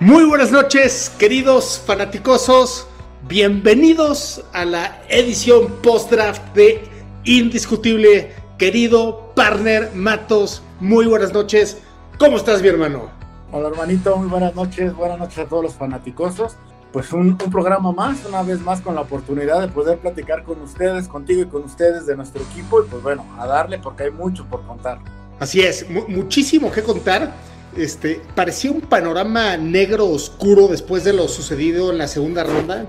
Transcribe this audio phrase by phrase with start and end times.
[0.00, 2.86] Muy buenas noches, queridos fanaticosos.
[3.26, 6.82] Bienvenidos a la edición post-draft de
[7.24, 8.32] Indiscutible.
[8.58, 11.78] Querido partner Matos, muy buenas noches.
[12.18, 13.10] ¿Cómo estás, mi hermano?
[13.52, 14.16] Hola, hermanito.
[14.16, 14.94] Muy buenas noches.
[14.94, 16.56] Buenas noches a todos los fanaticosos.
[16.92, 20.60] Pues un, un programa más, una vez más con la oportunidad de poder platicar con
[20.62, 22.82] ustedes, contigo y con ustedes de nuestro equipo.
[22.82, 24.98] Y pues bueno, a darle porque hay mucho por contar.
[25.38, 27.32] Así es, mu- muchísimo que contar.
[27.78, 32.86] Este, parecía un panorama negro oscuro después de lo sucedido en la segunda ronda.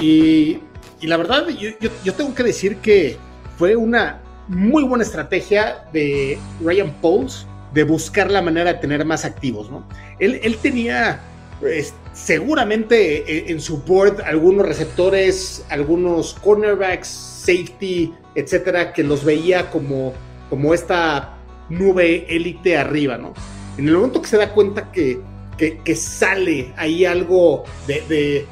[0.00, 0.60] Y,
[1.02, 3.18] la verdad, yo, tengo que decir que
[3.58, 9.26] fue una muy buena estrategia de Ryan Pauls de buscar la manera de tener más
[9.26, 9.70] activos.
[9.70, 9.86] ¿no?
[10.18, 11.20] Él, él tenía
[11.60, 20.14] pues, seguramente en su board algunos receptores, algunos cornerbacks, safety, etcétera, que los veía como,
[20.48, 21.36] como esta
[21.68, 23.34] nube élite arriba, ¿no?
[23.78, 25.20] En el momento que se da cuenta que,
[25.56, 28.46] que, sale ahí algo de, de-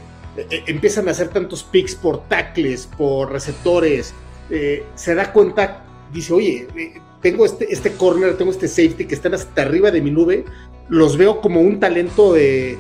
[0.67, 4.15] empiezan a hacer tantos picks por tackles, por receptores,
[4.49, 9.15] eh, se da cuenta, dice, oye, eh, tengo este, este corner, tengo este safety que
[9.15, 10.45] están hasta arriba de mi nube,
[10.89, 12.79] los veo como un talento de,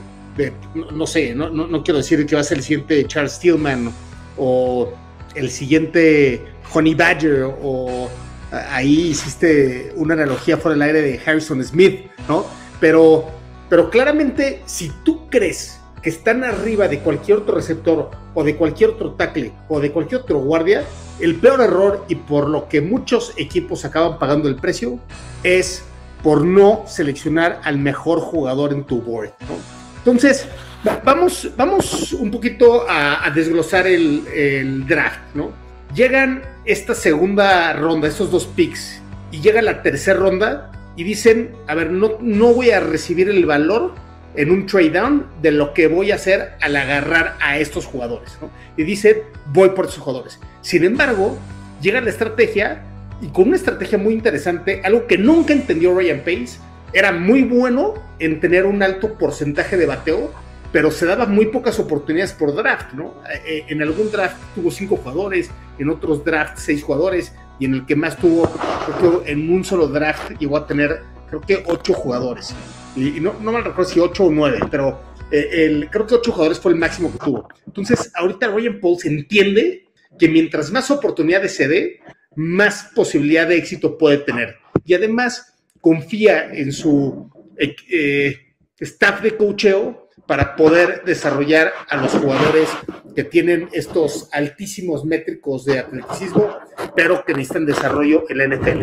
[0.92, 3.92] no, sé, no, no, no quiero decir que va a ser el siguiente Charles Stillman
[4.38, 4.88] o
[5.34, 8.08] el siguiente Honey Badger o
[8.53, 12.45] ahí hiciste una analogía fuera del aire de Harrison Smith, ¿no?
[12.81, 13.27] Pero,
[13.69, 18.91] pero claramente si tú crees que están arriba de cualquier otro receptor o de cualquier
[18.91, 20.83] otro tackle o de cualquier otro guardia,
[21.21, 24.99] el peor error y por lo que muchos equipos acaban pagando el precio
[25.43, 25.83] es
[26.22, 29.56] por no seleccionar al mejor jugador en tu board, ¿no?
[29.99, 30.47] Entonces,
[30.87, 35.50] va- vamos, vamos un poquito a, a desglosar el, el draft, ¿no?
[35.95, 39.01] Llegan esta segunda ronda, estos dos picks,
[39.33, 43.45] y llega la tercera ronda y dicen, a ver, no, no voy a recibir el
[43.45, 43.95] valor
[44.37, 48.39] en un trade down de lo que voy a hacer al agarrar a estos jugadores,
[48.41, 48.51] ¿no?
[48.77, 49.19] Y dicen,
[49.53, 50.39] voy por estos jugadores.
[50.61, 51.37] Sin embargo,
[51.81, 52.83] llega la estrategia
[53.21, 56.59] y con una estrategia muy interesante, algo que nunca entendió Ryan Pace,
[56.93, 60.33] era muy bueno en tener un alto porcentaje de bateo,
[60.72, 63.14] pero se daba muy pocas oportunidades por draft, ¿no?
[63.47, 67.86] Eh, En algún draft tuvo cinco jugadores, en otros drafts seis jugadores, y en el
[67.86, 68.50] que más tuvo,
[68.98, 72.54] creo que en un solo draft llegó a tener, creo que ocho jugadores.
[72.97, 76.32] Y, no, no me recuerdo si ocho o nueve, pero eh, el, creo que ocho
[76.32, 77.48] jugadores fue el máximo que tuvo.
[77.66, 79.84] Entonces, ahorita Ryan Pauls entiende
[80.19, 82.00] que mientras más oportunidades se dé,
[82.34, 84.56] más posibilidad de éxito puede tener.
[84.84, 88.36] Y además confía en su eh, eh,
[88.78, 90.00] staff de coacheo
[90.30, 92.68] para poder desarrollar a los jugadores
[93.16, 96.56] que tienen estos altísimos métricos de atleticismo,
[96.94, 98.82] pero que necesitan desarrollo en la NFL.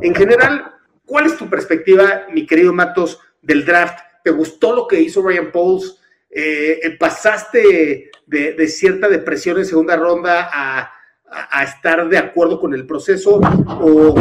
[0.00, 0.74] En general,
[1.06, 3.96] ¿cuál es tu perspectiva, mi querido Matos, del draft?
[4.24, 6.00] ¿Te gustó lo que hizo Ryan Pauls?
[6.28, 10.90] Eh, ¿Pasaste de, de cierta depresión en segunda ronda a,
[11.30, 13.36] a, estar de acuerdo con el proceso?
[13.36, 14.14] ¿O, o,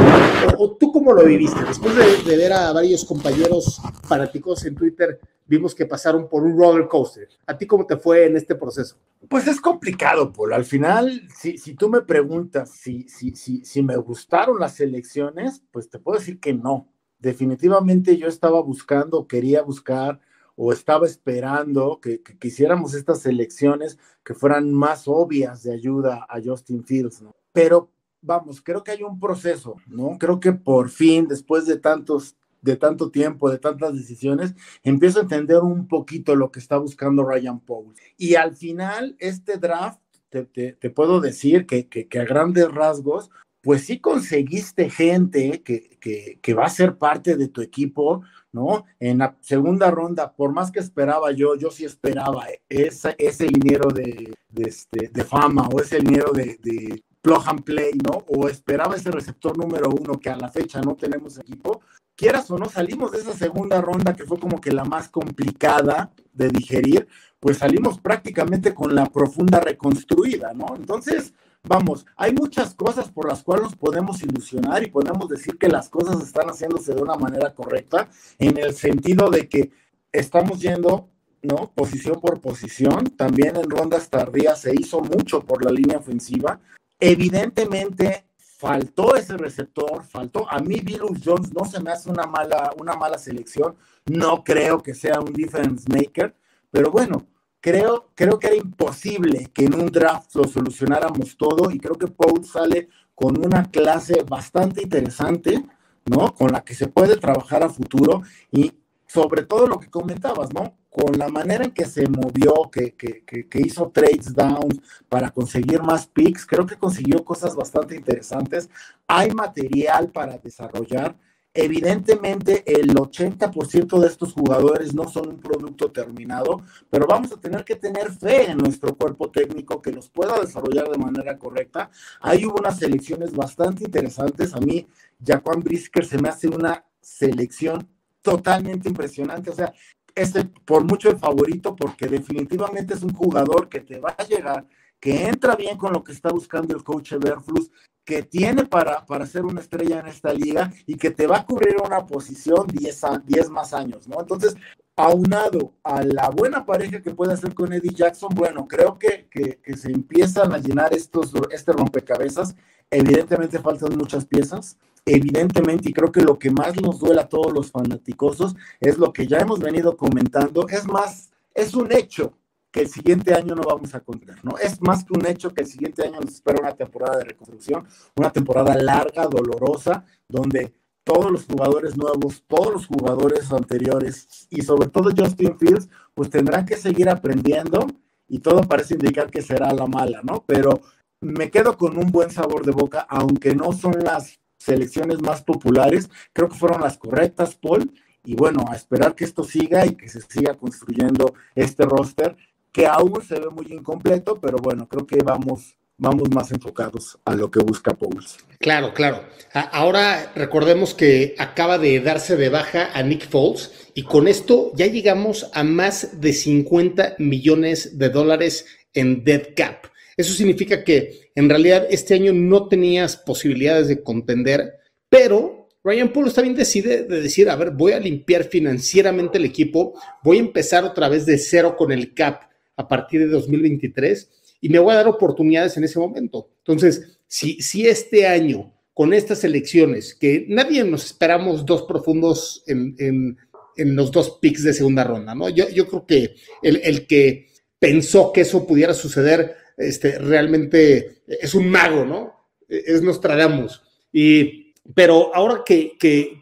[0.59, 1.59] o tú cómo lo viviste?
[1.67, 6.58] Después de, de, ver a varios compañeros fanáticos en Twitter, vimos que pasaron por un
[6.58, 7.28] roller coaster.
[7.46, 8.97] ¿A ti cómo te fue en este proceso?
[9.30, 10.53] Pues es complicado, Paul.
[10.53, 15.63] Al final, si, si tú me preguntas si, si, si, si me gustaron las elecciones,
[15.72, 16.88] pues te puedo decir que no.
[17.19, 20.19] Definitivamente yo estaba buscando, quería buscar
[20.56, 26.40] o estaba esperando que, que, quisiéramos estas elecciones que fueran más obvias de ayuda a
[26.44, 27.36] Justin Fields, ¿no?
[27.53, 27.91] Pero
[28.22, 30.18] vamos, creo que hay un proceso, ¿no?
[30.19, 35.24] Creo que por fin, después de tantos de tanto tiempo, de tantas decisiones, empiezo a
[35.24, 37.94] entender un poquito lo que está buscando Ryan Paul.
[38.18, 40.00] Y al final, este draft,
[40.30, 43.30] te, te, puedo decir que, que, a grandes rasgos,
[43.62, 48.86] pues sí conseguiste gente que, que, que va a ser parte de tu equipo, ¿no?
[49.00, 53.89] En la segunda ronda, por más que esperaba yo, yo sí esperaba ese, ese dinero
[53.89, 58.24] de, de, este, de fama o ese dinero de, de plug and play, ¿no?
[58.27, 61.81] O esperaba ese receptor número uno que a la fecha no tenemos equipo.
[62.18, 66.12] Quieras o no, salimos de esa segunda ronda que fue como que la más complicada
[66.34, 67.08] de digerir,
[67.40, 70.75] pues salimos prácticamente con la profunda reconstruida, ¿no?
[70.75, 75.68] Entonces, vamos, hay muchas cosas por las cuales nos podemos ilusionar y podemos decir que
[75.68, 78.10] las cosas están haciéndose de una manera correcta,
[78.40, 79.72] en el sentido de que
[80.12, 81.12] estamos yendo,
[81.44, 81.72] ¿no?
[81.75, 83.06] Posición por posición.
[83.16, 86.60] También en rondas tardías se hizo mucho por la línea ofensiva.
[87.00, 88.26] Evidentemente
[88.57, 90.51] faltó ese receptor, faltó.
[90.51, 93.75] A mí Virus Jones no se me hace una mala, una mala selección.
[94.06, 96.36] No creo que sea un difference maker,
[96.71, 97.27] pero bueno,
[97.62, 102.07] creo, creo que era imposible que en un draft lo solucionáramos todo y creo que
[102.07, 105.63] Paul sale con una clase bastante interesante,
[106.06, 106.33] ¿no?
[106.33, 108.74] Con la que se puede trabajar a futuro y
[109.18, 110.75] sobre todo lo que comentabas, ¿no?
[110.92, 114.69] Con la manera en que se movió, que, que, que, hizo trades down
[115.10, 118.69] para conseguir más picks, creo que consiguió cosas bastante interesantes.
[119.08, 121.16] Hay material para desarrollar.
[121.52, 126.62] Evidentemente, el 80% de estos jugadores no son un producto terminado,
[126.92, 130.92] pero vamos a tener que tener fe en nuestro cuerpo técnico que los pueda desarrollar
[130.92, 131.90] de manera correcta.
[132.22, 134.54] Ahí hubo unas selecciones bastante interesantes.
[134.54, 134.86] A mí,
[135.25, 137.96] Jaquan Brisker se me hace una selección
[138.27, 139.51] totalmente impresionante.
[139.51, 139.74] O sea,
[140.13, 144.68] este por mucho el favorito porque definitivamente es un jugador que te va a llegar,
[145.00, 147.71] que entra bien con lo que está buscando el coach Everflux,
[148.07, 151.45] que tiene para, para ser una estrella en esta liga y que te va a
[151.45, 154.21] cubrir una posición 10, 10 más años, ¿no?
[154.21, 154.56] Entonces,
[154.95, 159.59] aunado a la buena pareja que puede hacer con Eddie Jackson, bueno, creo que, que,
[159.62, 162.56] que se empiezan a llenar estos, este rompecabezas.
[162.89, 167.51] Evidentemente faltan muchas piezas, evidentemente, y creo que lo que más nos duele a todos
[167.51, 172.38] los fanaticosos es lo que ya hemos venido comentando, es más, es un hecho
[172.79, 174.57] el siguiente año no vamos a contar, ¿no?
[174.57, 177.88] Es más que un hecho que el siguiente año nos espera una temporada de reconstrucción,
[178.15, 184.89] una temporada larga, dolorosa, donde todos los jugadores nuevos, todos los jugadores anteriores y sobre
[184.89, 187.88] todo Justin Fields, pues tendrán que seguir aprendiendo
[188.27, 190.44] y todo parece indicar que será la mala, ¿no?
[190.45, 190.81] Pero
[191.21, 196.09] me quedo con un buen sabor de boca, aunque no son las selecciones más populares,
[196.33, 197.91] creo que fueron las correctas, Paul,
[198.25, 202.35] y bueno, a esperar que esto siga y que se siga construyendo este roster,
[202.72, 207.36] que aún se ve muy incompleto, pero bueno, creo que vamos, vamos más enfocados a
[207.36, 208.24] lo que busca Paul.
[208.60, 209.24] Claro, claro.
[209.54, 214.88] Ahora recordemos que acaba de darse de baja a Nick Foles y con esto ya
[214.88, 219.88] llegamos a más de 50 millones de dólares en dead cap.
[220.16, 224.80] Eso significa que en realidad este año no tenías posibilidades de contender,
[225.10, 229.46] pero Ryan Paul está bien decide de decir, a ver, voy a limpiar financieramente el
[229.46, 229.94] equipo,
[230.24, 232.42] voy a empezar otra vez de cero con el cap
[232.77, 234.29] a partir de 2023
[234.62, 236.50] y me voy a dar oportunidades en ese momento.
[236.59, 243.38] Entonces, si, si este año, con estas elecciones, que nadie nos esperamos dos profundos en,
[243.75, 245.50] los dos picks de segunda ronda, ¿no?
[245.50, 251.53] Yo, yo creo que el, el que pensó que eso pudiera suceder este, realmente es
[251.53, 252.33] un mago, ¿no?
[252.68, 253.81] Es Nostradamus.
[254.12, 255.94] Y, pero ahora que,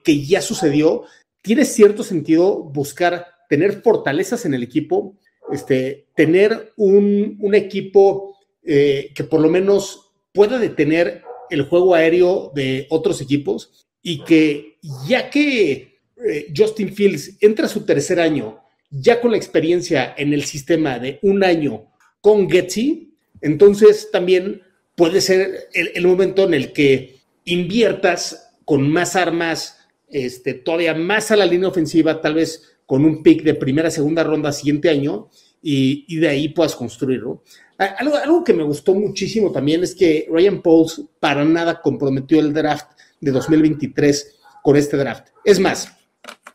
[0.05, 1.03] ya sucedió,
[1.41, 5.17] tiene cierto sentido buscar tener fortalezas en el equipo,
[5.51, 12.87] este, tener un, equipo eh, que por lo menos pueda detener el juego aéreo de
[12.89, 14.77] otros equipos y que
[15.07, 20.33] ya que eh, Justin Fields entra a su tercer año, ya con la experiencia en
[20.33, 21.87] el sistema de un año
[22.21, 24.61] con Getty, entonces también
[24.95, 29.77] puede ser el, momento en el que inviertas con más armas,
[30.09, 34.23] este, todavía más a la línea ofensiva, tal vez con un pick de primera, segunda
[34.23, 35.29] ronda siguiente año,
[35.67, 37.41] y, de ahí puedas construirlo.
[37.77, 42.53] Algo, algo, que me gustó muchísimo también es que Ryan Pauls para nada comprometió el
[42.53, 45.29] draft de 2023 con este draft.
[45.43, 45.91] Es más,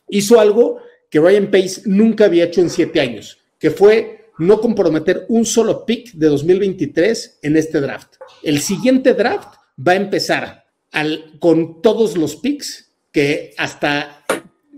[0.09, 0.79] hizo algo
[1.11, 5.85] que Ryan Pace nunca había hecho en siete años, que fue no comprometer un solo
[5.85, 8.14] pick de 2023 en este draft.
[8.45, 14.25] El siguiente draft va a empezar al, con todos los picks que hasta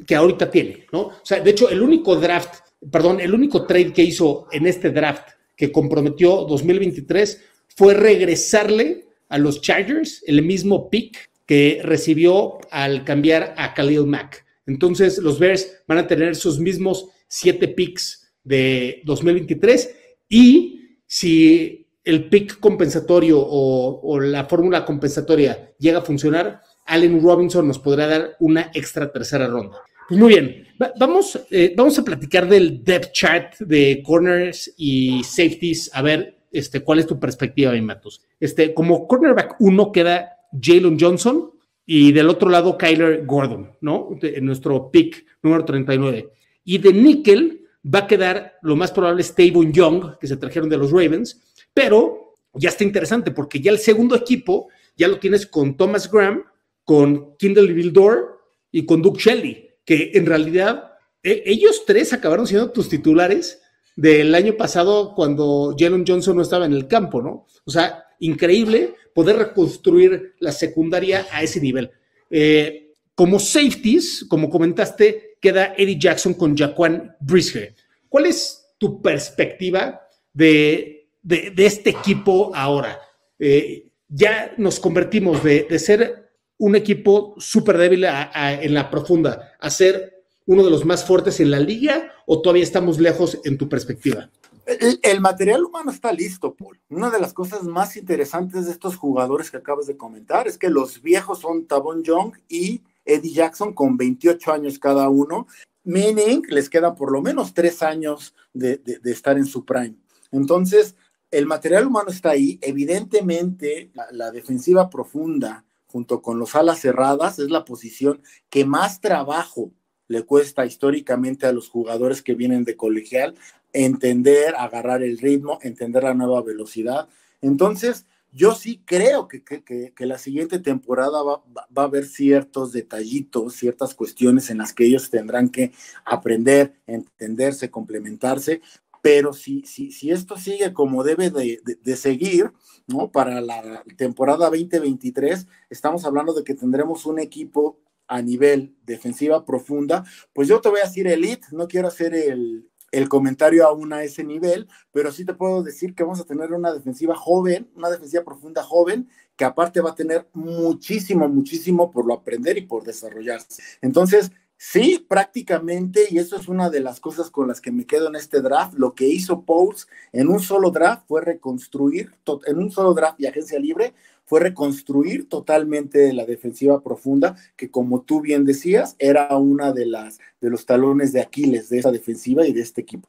[0.07, 1.01] que ahorita tiene, ¿no?
[1.01, 4.91] O sea, de hecho, el único draft, perdón, el único trade que hizo en este
[4.91, 13.05] draft que comprometió 2023 fue regresarle a los Chargers el mismo pick que recibió al
[13.05, 14.45] cambiar a Khalil Mack.
[14.67, 19.97] Entonces, los Bears van a tener sus mismos siete picks de 2023
[20.29, 27.79] y si el pick compensatorio o, la fórmula compensatoria llega a funcionar, Allen Robinson nos
[27.79, 29.79] podrá dar una extra tercera ronda.
[30.09, 30.67] Pues muy bien,
[30.99, 36.81] vamos, eh, vamos a platicar del depth chart de corners y safeties, a ver este,
[36.81, 38.23] cuál es tu perspectiva, Matos.
[38.39, 41.51] Este, como cornerback 1 queda Jalen Johnson
[41.87, 44.11] y del otro lado Kyler Gordon, ¿no?
[44.21, 46.31] En nuestro pick número 39.
[46.65, 50.79] Y de nickel va a quedar lo más probable Stable Young, que se trajeron de
[50.79, 51.41] los Ravens,
[51.75, 56.45] pero ya está interesante porque ya el segundo equipo ya lo tienes con Thomas Graham,
[56.85, 58.41] con Kindle Vildor
[58.71, 63.61] y con Duke Shelley, que en realidad e, ellos tres acabaron siendo tus titulares
[63.97, 67.47] del año pasado cuando Jalen Johnson no estaba en el campo, ¿no?
[67.65, 71.91] O sea, increíble poder reconstruir la secundaria a ese nivel.
[72.31, 77.75] Eh, como safeties, como comentaste, queda Eddie Jackson con Jaquan Briscoe.
[78.09, 80.01] ¿Cuál es tu perspectiva
[80.33, 81.09] de,
[81.57, 82.99] este equipo ahora?
[83.39, 86.22] Eh, ya nos convertimos de, ser
[86.59, 91.51] un equipo súper débil en la profunda a ser uno de los más fuertes en
[91.51, 94.31] la liga o todavía estamos lejos en tu perspectiva?
[94.65, 96.81] El, material humano está listo, Paul.
[96.89, 100.71] Una de las cosas más interesantes de estos jugadores que acabas de comentar es que
[100.71, 105.49] los viejos son Tabon Young y Eddie Jackson con 28 años cada uno,
[105.83, 109.97] meaning les quedan por lo menos tres años de, estar en su prime.
[110.31, 110.95] Entonces,
[111.31, 112.59] el material humano está ahí.
[112.63, 119.71] Evidentemente, la, defensiva profunda junto con los alas cerradas es la posición que más trabajo
[120.09, 123.35] le cuesta históricamente a los jugadores que vienen de colegial
[123.73, 127.09] entender, agarrar el ritmo, entender la nueva velocidad.
[127.41, 131.43] Entonces, yo sí creo que, la siguiente temporada va,
[131.77, 135.73] a haber ciertos detallitos, ciertas cuestiones en las que ellos tendrán que
[136.05, 138.63] aprender, entenderse, complementarse,
[139.03, 142.53] pero si, si, si esto sigue como debe de, de, seguir,
[142.87, 143.11] ¿no?
[143.11, 150.05] Para la temporada 2023, estamos hablando de que tendremos un equipo a nivel defensiva profunda,
[150.33, 154.05] pues yo te voy a decir elite, no quiero hacer el, el comentario aún a
[154.05, 157.91] ese nivel, pero sí te puedo decir que vamos a tener una defensiva joven, una
[157.91, 162.85] defensiva profunda joven, que aparte va a tener muchísimo, muchísimo por lo aprender y por
[162.85, 163.63] desarrollarse.
[163.81, 164.31] Entonces,
[164.62, 168.14] sí, prácticamente, y eso es una de las cosas con las que me quedo en
[168.14, 172.12] este draft, lo que hizo Pauls en un solo draft fue reconstruir,
[172.47, 173.92] en un solo draft y agencia libre,
[174.25, 180.21] fue reconstruir totalmente la defensiva profunda, que como tú bien decías, era una de las
[180.40, 183.09] de los talones de Aquiles de esa defensiva y de este equipo.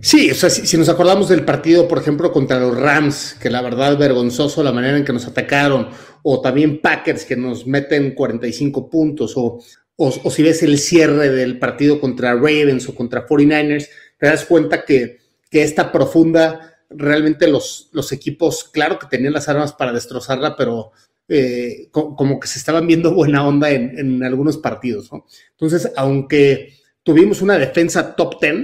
[0.00, 3.62] Sí, o sea, si, nos acordamos del partido, por ejemplo, contra los Rams, que la
[3.62, 5.88] verdad vergonzoso la manera en que nos atacaron,
[6.22, 9.60] o también Packers que nos meten 45 puntos, o,
[10.04, 14.84] o, si ves el cierre del partido contra Ravens o contra 49ers, te das cuenta
[14.84, 15.18] que,
[15.48, 20.90] que esta profunda realmente los, los equipos, claro que tenían las armas para destrozarla, pero
[21.28, 25.24] eh, como que se estaban viendo buena onda en, algunos partidos, ¿no?
[25.52, 28.54] Entonces, aunque tuvimos una defensa top 10,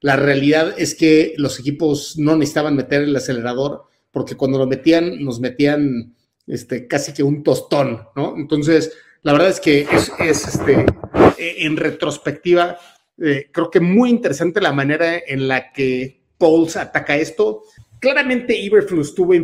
[0.00, 5.22] la realidad es que los equipos no necesitaban meter el acelerador, porque cuando lo metían,
[5.24, 8.34] nos metían este, casi que un tostón, ¿no?
[8.36, 10.86] Entonces, la verdad es que es, este,
[11.38, 12.78] en retrospectiva,
[13.20, 17.64] eh, creo que muy interesante la manera en la que Pauls ataca esto.
[17.98, 19.34] Claramente Iberflus tuvo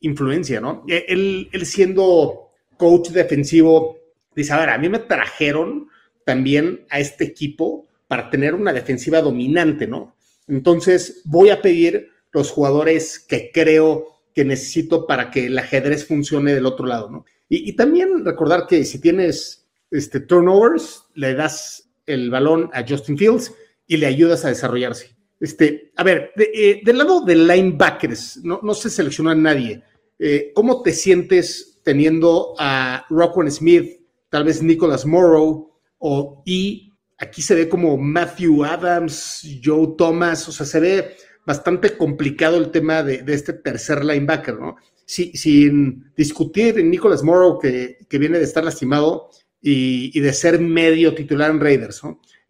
[0.00, 0.84] influencia, ¿no?
[0.88, 3.98] E, él, él siendo coach defensivo,
[4.34, 5.88] dice, a ver, a mí me trajeron
[6.24, 10.16] también a este equipo para tener una defensiva dominante, ¿no?
[10.46, 16.54] Entonces voy a pedir los jugadores que creo que necesito para que el ajedrez funcione
[16.54, 17.24] del otro lado, ¿no?
[17.48, 23.52] Y, también recordar que si tienes este, turnovers, le das el balón a Justin Fields
[23.86, 25.14] y le ayudas a desarrollarse.
[25.40, 29.82] Este, a ver, eh, del lado de linebackers, no, no se seleccionó a nadie.
[30.18, 37.42] Eh, ¿Cómo te sientes teniendo a Rockwell Smith, tal vez Nicholas Morrow, o, y aquí
[37.42, 43.02] se ve como Matthew Adams, Joe Thomas, o sea, se ve bastante complicado el tema
[43.02, 44.76] de, este tercer linebacker, ¿no?
[45.06, 49.30] Sin discutir Nicholas Morrow, que, viene de estar lastimado
[49.60, 52.02] y, de ser medio titular en Raiders.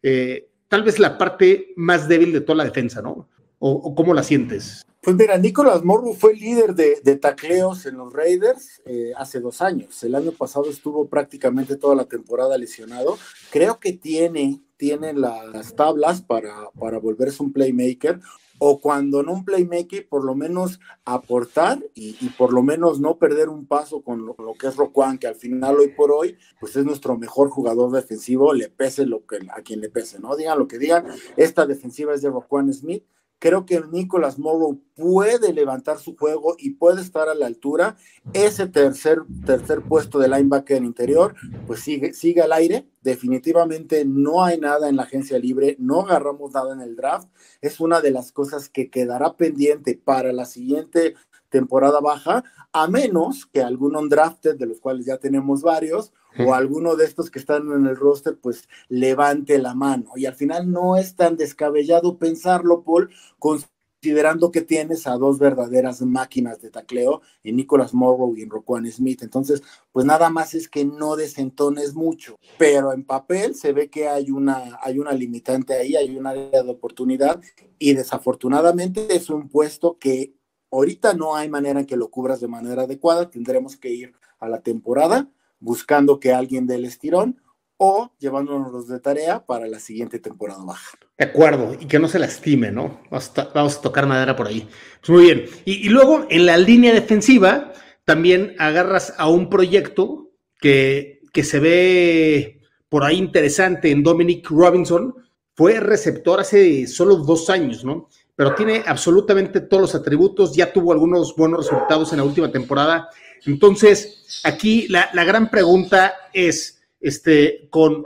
[0.02, 3.28] Eh, tal vez la parte más débil de toda la defensa, ¿no?
[3.58, 4.84] ¿O, cómo la sientes?
[5.00, 10.02] Pues mira, Nicolás Morbo fue líder de, tacleos en los Raiders eh, hace dos años.
[10.02, 13.18] El año pasado estuvo prácticamente toda la temporada lesionado.
[13.50, 18.20] Creo que tiene, tiene las tablas para, para volverse un playmaker
[18.58, 23.48] o cuando no un playmaker, por lo menos aportar y, por lo menos no perder
[23.48, 26.84] un paso con lo, que es Roquan, que al final hoy por hoy, pues es
[26.84, 30.36] nuestro mejor jugador defensivo, le pese lo que a quien le pese, ¿no?
[30.36, 31.06] Digan lo que digan,
[31.36, 33.04] esta defensiva es de Roquan Smith,
[33.44, 37.94] Creo que Nicolas Morrow puede levantar su juego y puede estar a la altura.
[38.32, 41.34] Ese tercer, tercer puesto de linebacker interior,
[41.66, 42.88] pues sigue, sigue al aire.
[43.02, 47.28] Definitivamente no hay nada en la agencia libre, no agarramos nada en el draft.
[47.60, 51.14] Es una de las cosas que quedará pendiente para la siguiente
[51.50, 56.96] temporada baja, a menos que algún undrafted, de los cuales ya tenemos varios, o alguno
[56.96, 60.12] de estos que están en el roster, pues levante la mano.
[60.16, 66.02] Y al final no es tan descabellado pensarlo, Paul, considerando que tienes a dos verdaderas
[66.02, 69.22] máquinas de tacleo, en Nicholas Morrow y en Roquan Smith.
[69.22, 69.62] Entonces,
[69.92, 74.30] pues nada más es que no desentones mucho, pero en papel se ve que hay
[74.30, 77.40] una, hay una limitante ahí, hay una área de oportunidad
[77.78, 80.34] y desafortunadamente es un puesto que
[80.70, 84.48] ahorita no hay manera en que lo cubras de manera adecuada, tendremos que ir a
[84.48, 87.40] la temporada buscando que alguien dé el estirón
[87.76, 90.96] o llevándonos de tarea para la siguiente temporada baja.
[91.18, 93.00] De acuerdo, y que no se lastime, ¿no?
[93.10, 94.68] Vamos a, tocar madera por ahí.
[95.00, 95.46] Pues muy bien.
[95.64, 97.72] Y, luego en la línea defensiva
[98.04, 100.30] también agarras a un proyecto
[100.60, 105.14] que, que se ve por ahí interesante en Dominic Robinson.
[105.54, 108.08] Fue receptor hace solo dos años, ¿no?
[108.36, 113.08] Pero tiene absolutamente todos los atributos, ya tuvo algunos buenos resultados en la última temporada.
[113.46, 118.04] Entonces, aquí la, la gran pregunta es, este, con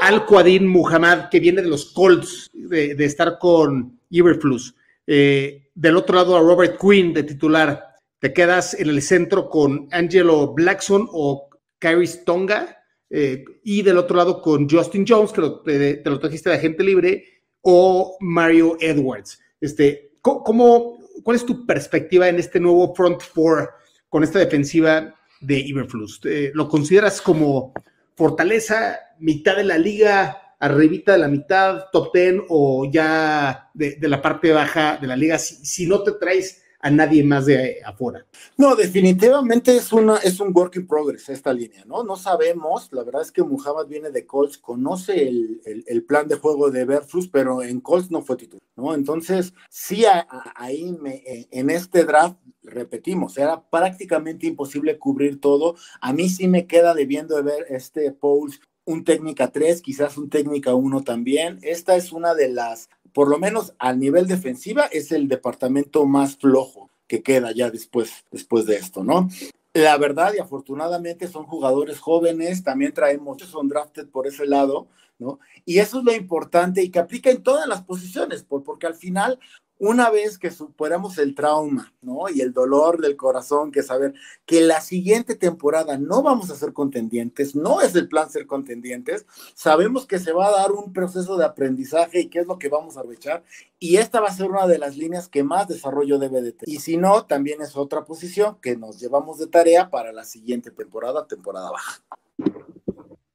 [0.00, 4.74] al Quadin Muhammad, que viene de los Colts, de, estar con Iberflus.
[5.06, 7.96] Eh, del otro lado a Robert Quinn de titular.
[8.18, 12.76] Te quedas en el centro con Angelo Blackson o Kyrie Tonga.
[13.10, 17.24] Eh, y del otro lado con Justin Jones, que te, lo trajiste de agente libre,
[17.62, 19.40] o Mario Edwards.
[19.60, 23.70] Este, ¿cómo, ¿Cuál es tu perspectiva en este nuevo front four
[24.08, 26.20] con esta defensiva de Iberflus?
[26.24, 27.72] Eh, ¿Lo consideras como
[28.14, 34.20] Fortaleza, mitad de la liga, arribita de la mitad, top ten o ya de, la
[34.20, 38.24] parte baja de la liga, si, no te traes a nadie más de afuera.
[38.56, 42.04] No, definitivamente es, una, es un work in progress esta línea, ¿no?
[42.04, 46.70] No sabemos, la verdad es que Muhammad viene de Colts, conoce el, plan de juego
[46.70, 48.94] de Berflus, pero en Colts no fue titular, ¿no?
[48.94, 50.04] Entonces, sí,
[50.54, 55.74] ahí me, en este draft repetimos, era prácticamente imposible cubrir todo.
[56.00, 60.30] A mí sí me queda debiendo de ver este Pauls un técnica 3, quizás un
[60.30, 61.58] técnica 1 también.
[61.60, 66.36] Esta es una de las, por lo menos al nivel defensiva, es el departamento más
[66.36, 69.28] flojo que queda ya después, después de esto, ¿no?
[69.72, 74.88] La verdad y afortunadamente son jugadores jóvenes, también traemos, son drafted por ese lado,
[75.18, 75.40] ¿no?
[75.64, 79.38] Y eso es lo importante y que aplica en todas las posiciones, porque al final
[79.78, 82.28] una vez que superamos el trauma, ¿no?
[82.28, 84.14] Y el dolor del corazón, que saber
[84.44, 89.26] que la siguiente temporada no vamos a ser contendientes, no es el plan ser contendientes,
[89.54, 92.68] sabemos que se va a dar un proceso de aprendizaje y qué es lo que
[92.68, 93.44] vamos a aprovechar,
[93.78, 96.74] y esta va a ser una de las líneas que más desarrollo debe de tener.
[96.74, 100.70] Y si no, también es otra posición que nos llevamos de tarea para la siguiente
[100.70, 102.02] temporada, temporada baja.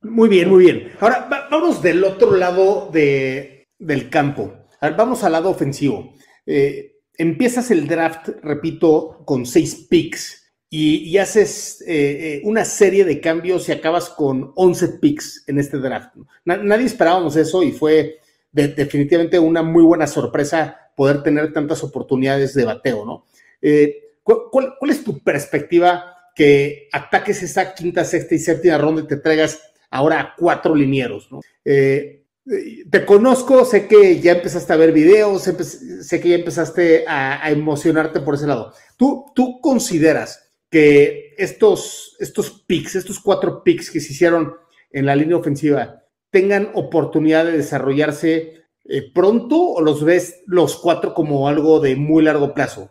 [0.02, 0.92] Muy bien, muy bien.
[1.00, 4.54] Ahora vamos del otro lado de, del campo.
[4.98, 6.14] vamos al lado ofensivo.
[6.46, 11.86] Eh, empiezas el draft, repito, con seis picks y, haces eh,
[12.38, 16.16] eh, una serie de cambios y acabas con 11 picks en este draft.
[16.46, 18.18] nadie esperábamos eso y fue
[18.52, 23.26] definitivamente una muy buena sorpresa poder tener tantas oportunidades de bateo, ¿no?
[24.24, 29.62] ¿cuál, es tu perspectiva que ataques esa quinta, sexta y séptima ronda y te traigas
[29.92, 31.42] ahora a cuatro linieros, ¿no?
[32.46, 38.20] Te conozco, sé que ya empezaste a ver videos, sé que ya empezaste a, emocionarte
[38.20, 38.74] por ese lado.
[38.98, 44.56] ¿Tú, tú consideras que estos, estos picks, estos cuatro picks que se hicieron
[44.92, 51.14] en la línea ofensiva, tengan oportunidad de desarrollarse eh, pronto o los ves los cuatro
[51.14, 52.90] como algo de muy largo plazo?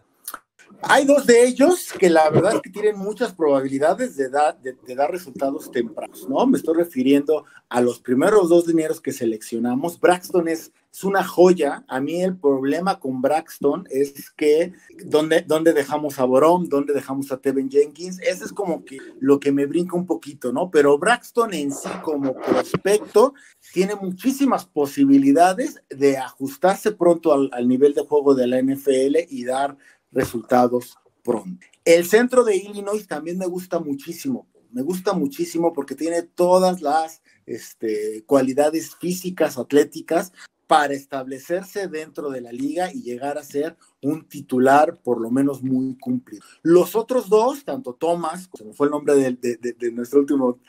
[0.84, 5.70] Hay dos de ellos que la verdad es que tienen muchas probabilidades de, dar resultados
[5.70, 6.44] tempranos, ¿no?
[6.46, 10.00] Me estoy refiriendo a los primeros dos dineros que seleccionamos.
[10.00, 11.84] Braxton es, es una joya.
[11.86, 14.72] A mí el problema con Braxton es que
[15.04, 19.52] ¿dónde, dejamos a Borom, dónde dejamos a Tevin Jenkins, ese es como que lo que
[19.52, 20.70] me brinca un poquito, ¿no?
[20.70, 23.34] Pero Braxton en sí como prospecto
[23.72, 29.76] tiene muchísimas posibilidades de ajustarse pronto al nivel de juego de la NFL y dar
[30.12, 31.66] resultados pronto.
[31.84, 34.46] El centro de Illinois también me gusta muchísimo.
[34.70, 40.32] Me gusta muchísimo porque tiene todas las este, cualidades físicas, atléticas,
[40.72, 45.62] para establecerse dentro de la liga y llegar a ser un titular por lo menos
[45.62, 46.42] muy cumplido.
[46.62, 50.60] Los otros dos, tanto Thomas, como fue el nombre de, nuestro último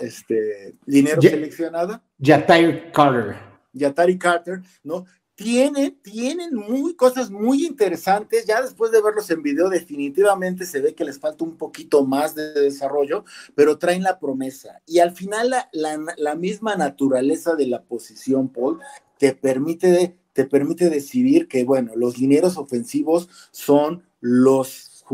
[0.00, 2.02] este, dinero seleccionado.
[2.18, 3.36] Yatari Carter.
[3.72, 5.06] Yatari Carter, ¿no?
[5.36, 8.46] Tiene, tienen muy, cosas muy interesantes.
[8.46, 12.34] Ya después de verlos en video, definitivamente se ve que les falta un poquito más
[12.34, 14.80] de desarrollo, pero traen la promesa.
[14.86, 18.80] Y al final, la, misma naturaleza de la posición, Paul,
[19.18, 25.04] te permite, te permite decidir que, bueno, los linieros ofensivos son los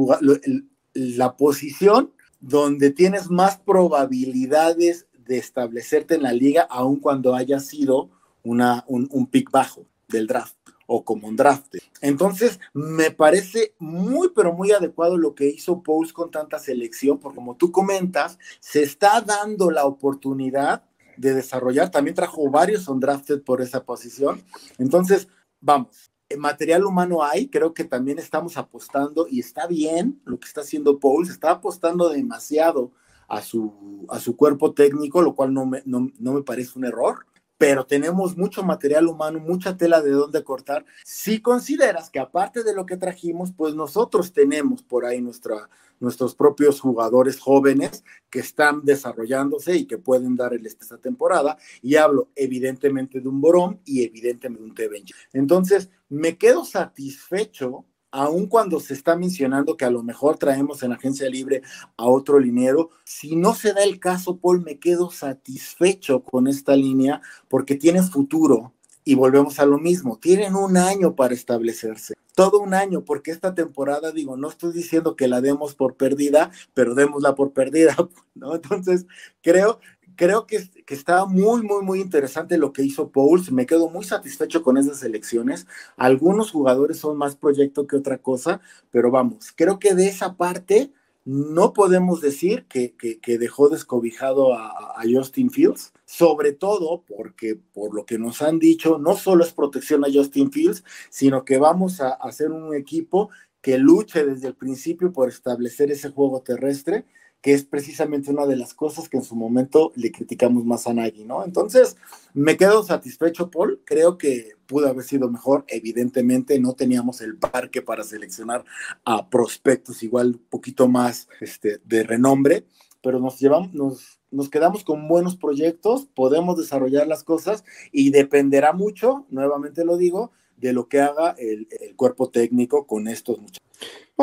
[0.94, 8.10] la posición donde tienes más probabilidades de establecerte en la liga, aun cuando haya sido
[8.42, 10.56] una, un, un pick bajo del draft.
[10.86, 11.76] o como un draft.
[12.02, 17.36] Entonces, me parece muy, pero muy adecuado lo que hizo Pauls con tanta selección, porque
[17.36, 20.84] como tú comentas, se está dando la oportunidad
[21.16, 21.90] de desarrollar.
[21.90, 24.42] También trajo varios undrafted por esa posición.
[24.76, 25.28] Entonces,
[25.60, 30.60] vamos, material humano hay, creo que también estamos apostando y está bien lo que está
[30.62, 32.92] haciendo Pauls, está apostando demasiado
[33.28, 36.84] a su, a su cuerpo técnico, lo cual no me, no, no me parece un
[36.84, 37.26] error
[37.58, 40.84] pero tenemos mucho material humano, mucha tela de dónde cortar.
[41.04, 45.68] Si consideras que aparte de lo que trajimos, pues nosotros tenemos por ahí nuestra,
[46.00, 51.56] nuestros propios jugadores jóvenes que están desarrollándose y que pueden dar el esta temporada.
[51.80, 55.04] Y hablo evidentemente de un Borón y evidentemente de un Teven.
[55.32, 60.92] Entonces, me quedo satisfecho aun cuando se está mencionando que a lo mejor traemos en
[60.92, 61.62] agencia libre
[61.96, 66.76] a otro liniero, si no se da el caso, Paul, me quedo satisfecho con esta
[66.76, 68.72] línea porque tiene futuro.
[69.04, 73.52] Y volvemos a lo mismo, tienen un año para establecerse, todo un año, porque esta
[73.52, 77.96] temporada, digo, no estoy diciendo que la demos por perdida, pero démosla por perdida,
[78.36, 78.54] ¿no?
[78.54, 79.06] Entonces,
[79.42, 79.80] creo,
[80.16, 83.50] creo que, que, está muy, muy, muy interesante lo que hizo Pauls.
[83.52, 85.66] Me quedo muy satisfecho con esas elecciones.
[85.96, 90.92] Algunos jugadores son más proyecto que otra cosa, pero vamos, creo que de esa parte
[91.24, 97.94] no podemos decir que, que, dejó descobijado a, a, Justin Fields, sobre todo porque por
[97.94, 102.00] lo que nos han dicho, no solo es protección a Justin Fields, sino que vamos
[102.00, 107.04] a hacer un equipo que luche desde el principio por establecer ese juego terrestre
[107.42, 110.94] que es precisamente una de las cosas que en su momento le criticamos más a
[110.94, 111.44] Nagy, ¿no?
[111.44, 111.96] Entonces,
[112.34, 113.82] me quedo satisfecho, Paul.
[113.84, 115.64] Creo que pudo haber sido mejor.
[115.66, 118.64] Evidentemente, no teníamos el parque para seleccionar
[119.04, 122.64] a prospectos igual un poquito más este, de renombre,
[123.02, 128.72] pero nos llevamos, nos, nos quedamos con buenos proyectos, podemos desarrollar las cosas y dependerá
[128.72, 133.62] mucho, nuevamente lo digo, de lo que haga el, el cuerpo técnico con estos muchachos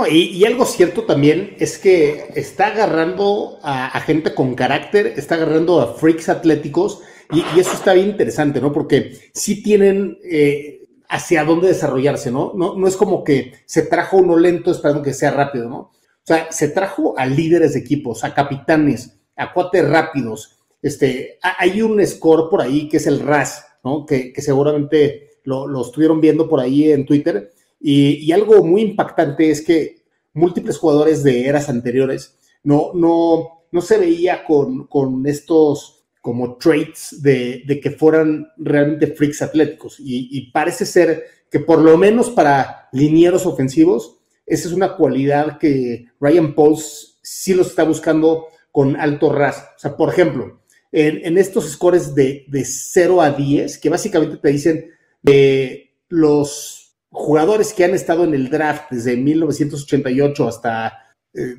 [0.07, 5.95] y, algo cierto también es que está agarrando a, gente con carácter, está agarrando a
[5.95, 8.71] freaks atléticos y, eso está bien interesante, ¿no?
[8.71, 12.53] Porque sí tienen eh, hacia dónde desarrollarse, ¿no?
[12.55, 12.75] ¿no?
[12.75, 15.77] No es como que se trajo uno lento esperando que sea rápido, ¿no?
[15.77, 20.59] O sea, se trajo a líderes de equipos, a capitanes, a cuates rápidos.
[20.81, 24.05] Este, hay un score por ahí que es el RAS, ¿no?
[24.05, 29.61] Que, seguramente lo, lo estuvieron viendo por ahí en Twitter y, algo muy impactante es
[29.61, 36.57] que múltiples jugadores de eras anteriores no, no, no se veía con, con estos como
[36.57, 39.95] traits de, de, que fueran realmente freaks atléticos.
[39.99, 46.07] Y, parece ser que por lo menos para linieros ofensivos, esa es una cualidad que
[46.19, 49.69] Ryan Pauls sí los está buscando con alto ras.
[49.75, 50.61] O sea, por ejemplo,
[50.91, 54.89] en, estos scores de, de 0 a 10, que básicamente te dicen
[55.21, 60.93] de los jugadores que han estado en el draft desde 1988 hasta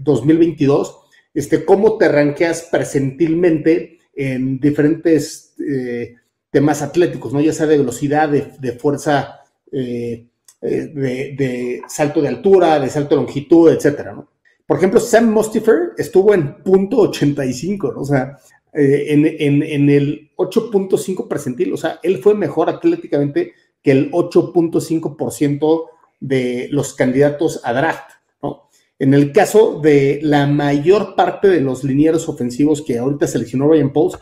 [0.00, 0.92] 2022, eh,
[1.34, 6.16] este, cómo te ranqueas percentilmente en diferentes eh,
[6.50, 7.40] temas atléticos, ¿no?
[7.40, 10.26] Ya sea de velocidad, de, fuerza, eh,
[10.60, 14.28] de, salto de altura, de salto de longitud, etcétera, ¿no?
[14.66, 18.00] Por ejemplo, Sam Mostifer estuvo en punto 85, ¿no?
[18.02, 18.38] O sea,
[18.72, 25.86] en, en, en el 8.5 percentil, o sea, él fue mejor atléticamente que el 8.5%
[26.20, 28.10] de los candidatos a draft.
[28.42, 28.68] ¿no?
[28.98, 33.92] En el caso de la mayor parte de los linieros ofensivos que ahorita seleccionó Ryan
[33.92, 34.18] Pauls,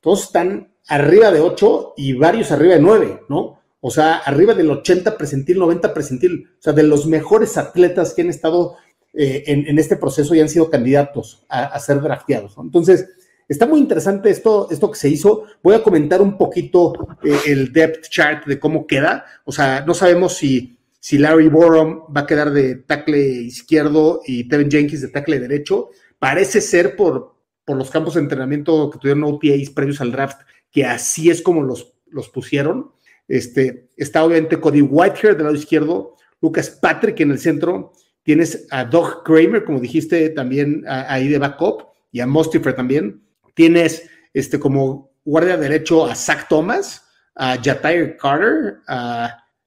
[0.00, 3.60] todos están arriba de 8 y varios arriba de 9, ¿no?
[3.80, 8.22] O sea, arriba del 80 presentil, 90 presentil, o sea, de los mejores atletas que
[8.22, 8.76] han estado
[9.14, 12.56] eh, en, este proceso y han sido candidatos a, ser drafteados.
[12.62, 13.08] Entonces,
[13.50, 15.42] Está muy interesante esto, esto que se hizo.
[15.60, 19.24] Voy a comentar un poquito eh, el depth chart de cómo queda.
[19.44, 24.44] O sea, no sabemos si, si Larry Borom va a quedar de tackle izquierdo y
[24.44, 25.90] Tevin Jenkins de tackle derecho.
[26.20, 27.34] Parece ser por,
[27.64, 31.64] por los campos de entrenamiento que tuvieron OTAs previos al draft, que así es como
[31.64, 32.92] los, los pusieron.
[33.26, 37.94] Este, está obviamente Cody Whitehair del lado izquierdo, Lucas Patrick en el centro.
[38.22, 43.24] Tienes a Doug Kramer, como dijiste, también ahí de backup, y a Mostifer también.
[43.60, 48.78] Tienes este, como guardia derecho a Zach Thomas, a Jatair Carter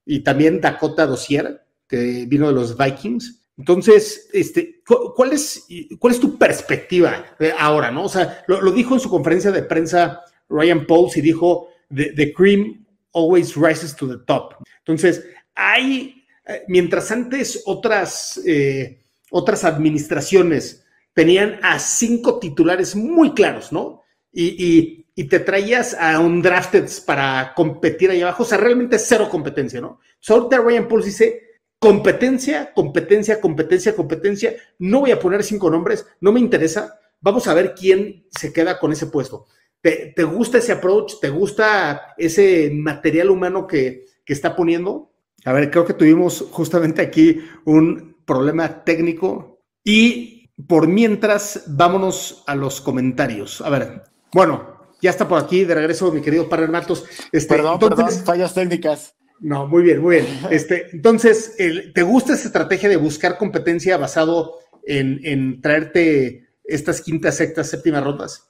[0.03, 3.43] y también Dakota Dossier, que vino de los Vikings.
[3.55, 4.81] Entonces, este,
[5.15, 5.67] ¿cuál es,
[5.99, 7.23] cuál es tu perspectiva
[7.59, 7.91] ahora?
[7.91, 8.05] ¿no?
[8.05, 12.87] O sea, lo, dijo en su conferencia de prensa Ryan Pauls y dijo, the, cream
[13.13, 14.55] always rises to the top.
[14.79, 20.82] Entonces, hay, eh, mientras antes otras, eh, otras administraciones
[21.13, 24.01] tenían a cinco titulares muy claros, ¿no?
[24.31, 29.27] Y, y te traías a un drafted para competir ahí abajo, o sea, realmente cero
[29.29, 29.99] competencia, ¿no?
[30.27, 31.43] Ahorita Ryan Pauls dice
[31.77, 34.55] competencia, competencia, competencia, competencia.
[34.79, 36.99] No voy a poner cinco nombres, no me interesa.
[37.21, 39.45] Vamos a ver quién se queda con ese puesto.
[39.81, 41.19] ¿Te, gusta ese approach?
[41.19, 45.11] ¿Te gusta ese material humano que, que está poniendo?
[45.43, 50.32] A ver, creo que tuvimos justamente aquí un problema técnico y
[50.67, 53.61] por mientras, vámonos a los comentarios.
[53.61, 57.05] A ver, bueno, ya está por aquí de regreso mi querido padre Matos.
[57.31, 59.15] Este, perdón, perdón, fallas técnicas.
[59.39, 60.27] No, muy bien, muy bien.
[60.49, 67.69] Este, entonces, ¿te gusta esa estrategia de buscar competencia basado en, traerte estas quintas, sextas,
[67.69, 68.45] séptimas rondas?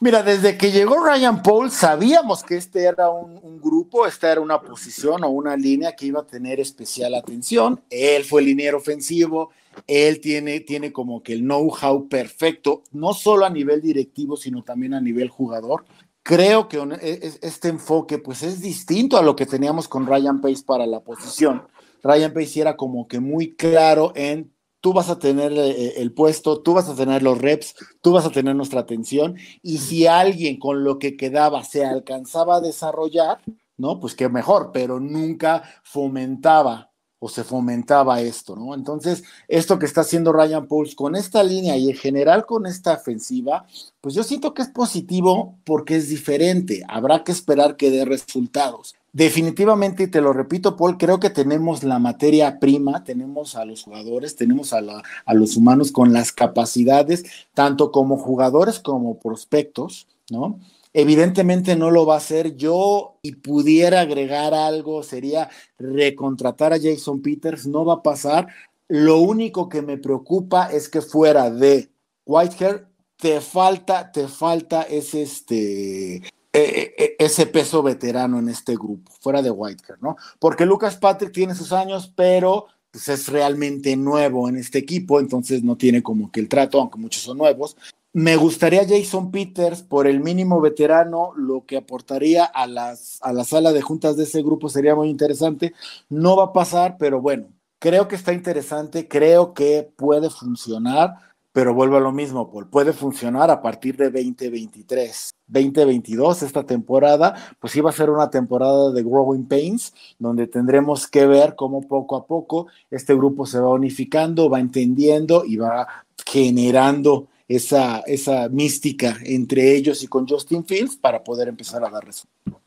[0.00, 4.40] Mira, desde que llegó Ryan Paul sabíamos que este era un, un, grupo, esta era
[4.40, 7.82] una posición o una línea que iba a tener especial atención.
[7.88, 9.50] Él fue el liniero ofensivo,
[9.86, 14.94] él tiene, tiene como que el know-how perfecto, no solo a nivel directivo, sino también
[14.94, 15.84] a nivel jugador.
[16.22, 20.62] Creo que e, este enfoque pues es distinto a lo que teníamos con Ryan Pace
[20.64, 21.62] para la posición.
[22.02, 26.12] Ryan Pace era como que muy claro en tú vas a tener eh, eh, el
[26.12, 30.06] puesto, tú vas a tener los reps, tú vas a tener nuestra atención y si
[30.06, 33.40] alguien con lo que quedaba se alcanzaba a desarrollar,
[33.76, 34.00] ¿no?
[34.00, 36.89] Pues qué mejor, pero nunca fomentaba
[37.20, 38.74] o se fomentaba esto, ¿no?
[38.74, 42.94] Entonces, esto que está haciendo Ryan Pauls con esta línea y en general con esta
[42.94, 43.66] ofensiva,
[44.00, 46.82] pues yo siento que es positivo porque es diferente.
[46.88, 48.94] Habrá que esperar que dé resultados.
[49.12, 53.82] Definitivamente, y te lo repito, Paul, creo que tenemos la materia prima, tenemos a los
[53.82, 54.80] jugadores, tenemos a,
[55.24, 60.58] a los humanos con las capacidades, tanto como jugadores como prospectos, ¿no?
[60.92, 65.48] Evidentemente no lo va a hacer yo y pudiera agregar algo, sería
[65.78, 68.48] recontratar a Jason Peters, no va a pasar.
[68.88, 71.90] Lo único que me preocupa es que fuera de
[72.26, 76.22] Whitehair, te falta, te falta ese, este, e,
[76.52, 80.16] e, e, ese peso veterano en este grupo, fuera de Whitehair, ¿no?
[80.40, 85.62] Porque Lucas Patrick tiene sus años, pero pues es realmente nuevo en este equipo, entonces
[85.62, 87.76] no tiene como que el trato, aunque muchos son nuevos.
[88.12, 93.44] Me gustaría Jason Peters por el mínimo veterano, lo que aportaría a, las, a la
[93.44, 95.74] sala de juntas de ese grupo sería muy interesante.
[96.08, 97.46] No va a pasar, pero bueno,
[97.78, 101.14] creo que está interesante, creo que puede funcionar,
[101.52, 105.30] pero vuelvo a lo mismo, Paul, puede funcionar a partir de 2023.
[105.46, 111.26] 2022, esta temporada, pues iba a ser una temporada de Growing Pains, donde tendremos que
[111.26, 115.86] ver cómo poco a poco este grupo se va unificando, va entendiendo y va
[116.26, 122.04] generando esa, esa mística entre ellos y con Justin Fields para poder empezar a dar
[122.04, 122.62] resultados.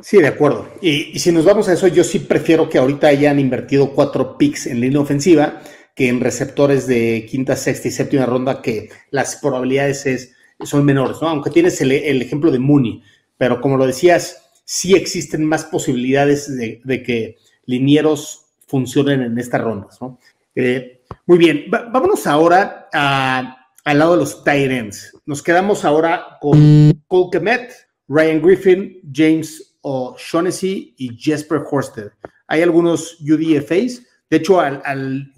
[0.00, 0.68] Sí, de acuerdo.
[0.80, 4.68] Y, si nos vamos a eso, yo sí prefiero que ahorita hayan invertido cuatro picks
[4.68, 5.60] en línea ofensiva
[5.96, 11.16] que en receptores de quinta, sexta y séptima ronda, que las probabilidades es, son menores,
[11.20, 11.28] ¿no?
[11.28, 13.02] Aunque tienes el, ejemplo de Mooney,
[13.36, 20.00] pero como lo decías, sí existen más posibilidades de, que linieros funcionen en estas rondas,
[20.00, 20.20] ¿no?
[20.54, 25.12] Eh, muy bien, vámonos ahora a al lado de los Titans.
[25.26, 27.72] Nos quedamos ahora con Cole Kemet,
[28.08, 32.10] Ryan Griffin, James O'Shaughnessy y Jesper Horsted.
[32.48, 34.02] Hay algunos UDFAs.
[34.28, 35.32] De hecho, al, al,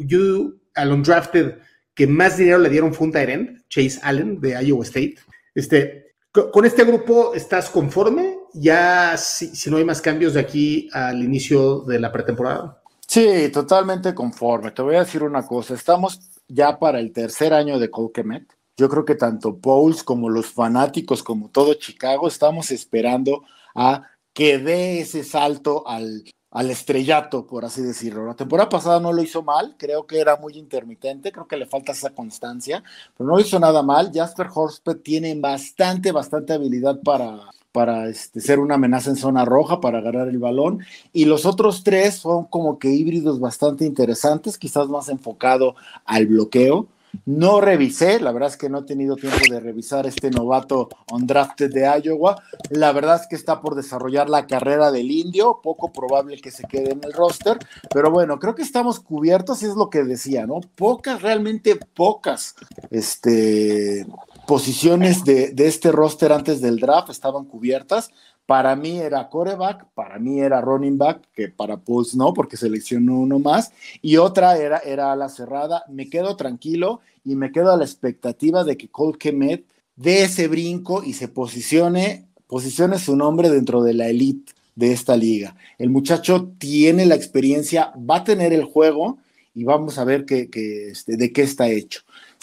[0.75, 1.59] al undrafted
[1.95, 5.17] que más dinero le dieron fue un Tyrant, Chase Allen de Iowa State.
[5.55, 8.39] Este, con este grupo, ¿estás conforme?
[8.55, 12.83] Ya si, si no hay más cambios de aquí al inicio de la pretemporada.
[13.07, 14.71] Sí, totalmente conforme.
[14.71, 15.75] Te voy a decir una cosa.
[15.75, 16.19] Estamos
[16.53, 18.47] ya para el tercer año de Colquemet.
[18.77, 24.59] Yo creo que tanto Pauls como los fanáticos, como todo Chicago, estamos esperando a que
[24.59, 28.27] dé ese salto al, al estrellato, por así decirlo.
[28.27, 31.67] La temporada pasada no lo hizo mal, creo que era muy intermitente, creo que le
[31.67, 32.83] falta esa constancia,
[33.17, 34.11] pero no hizo nada mal.
[34.13, 39.81] Jasper Horsted tiene bastante, bastante habilidad para, para este, ser una amenaza en zona roja,
[39.81, 40.81] para agarrar el balón.
[41.13, 46.87] Y los otros tres son como que híbridos bastante interesantes, quizás más enfocado al bloqueo.
[47.27, 51.71] No revisé, la verdad es que no he tenido tiempo de revisar este novato undrafted
[51.71, 52.43] de Iowa.
[52.71, 56.65] La verdad es que está por desarrollar la carrera del indio, poco probable que se
[56.65, 57.59] quede en el roster,
[57.93, 60.61] pero bueno, creo que estamos cubiertos y es lo que decía, ¿no?
[60.75, 62.55] Pocas, realmente pocas,
[62.91, 64.07] este,
[64.47, 68.11] posiciones de, este roster antes del draft estaban cubiertas.
[68.47, 73.21] Para mí era coreback, para mí era running back, que para Pulse no, porque seleccionó
[73.21, 75.85] uno más, y otra era, era a la cerrada.
[75.89, 80.49] Me quedo tranquilo y me quedo a la expectativa de que Cole Kemet dé ese
[80.49, 85.55] brinco y se posicione, posicione su nombre dentro de la elite de esta liga.
[85.79, 89.19] El muchacho tiene la experiencia, va a tener el juego
[89.55, 90.49] y vamos a ver que,
[90.91, 92.01] este, de qué está hecho.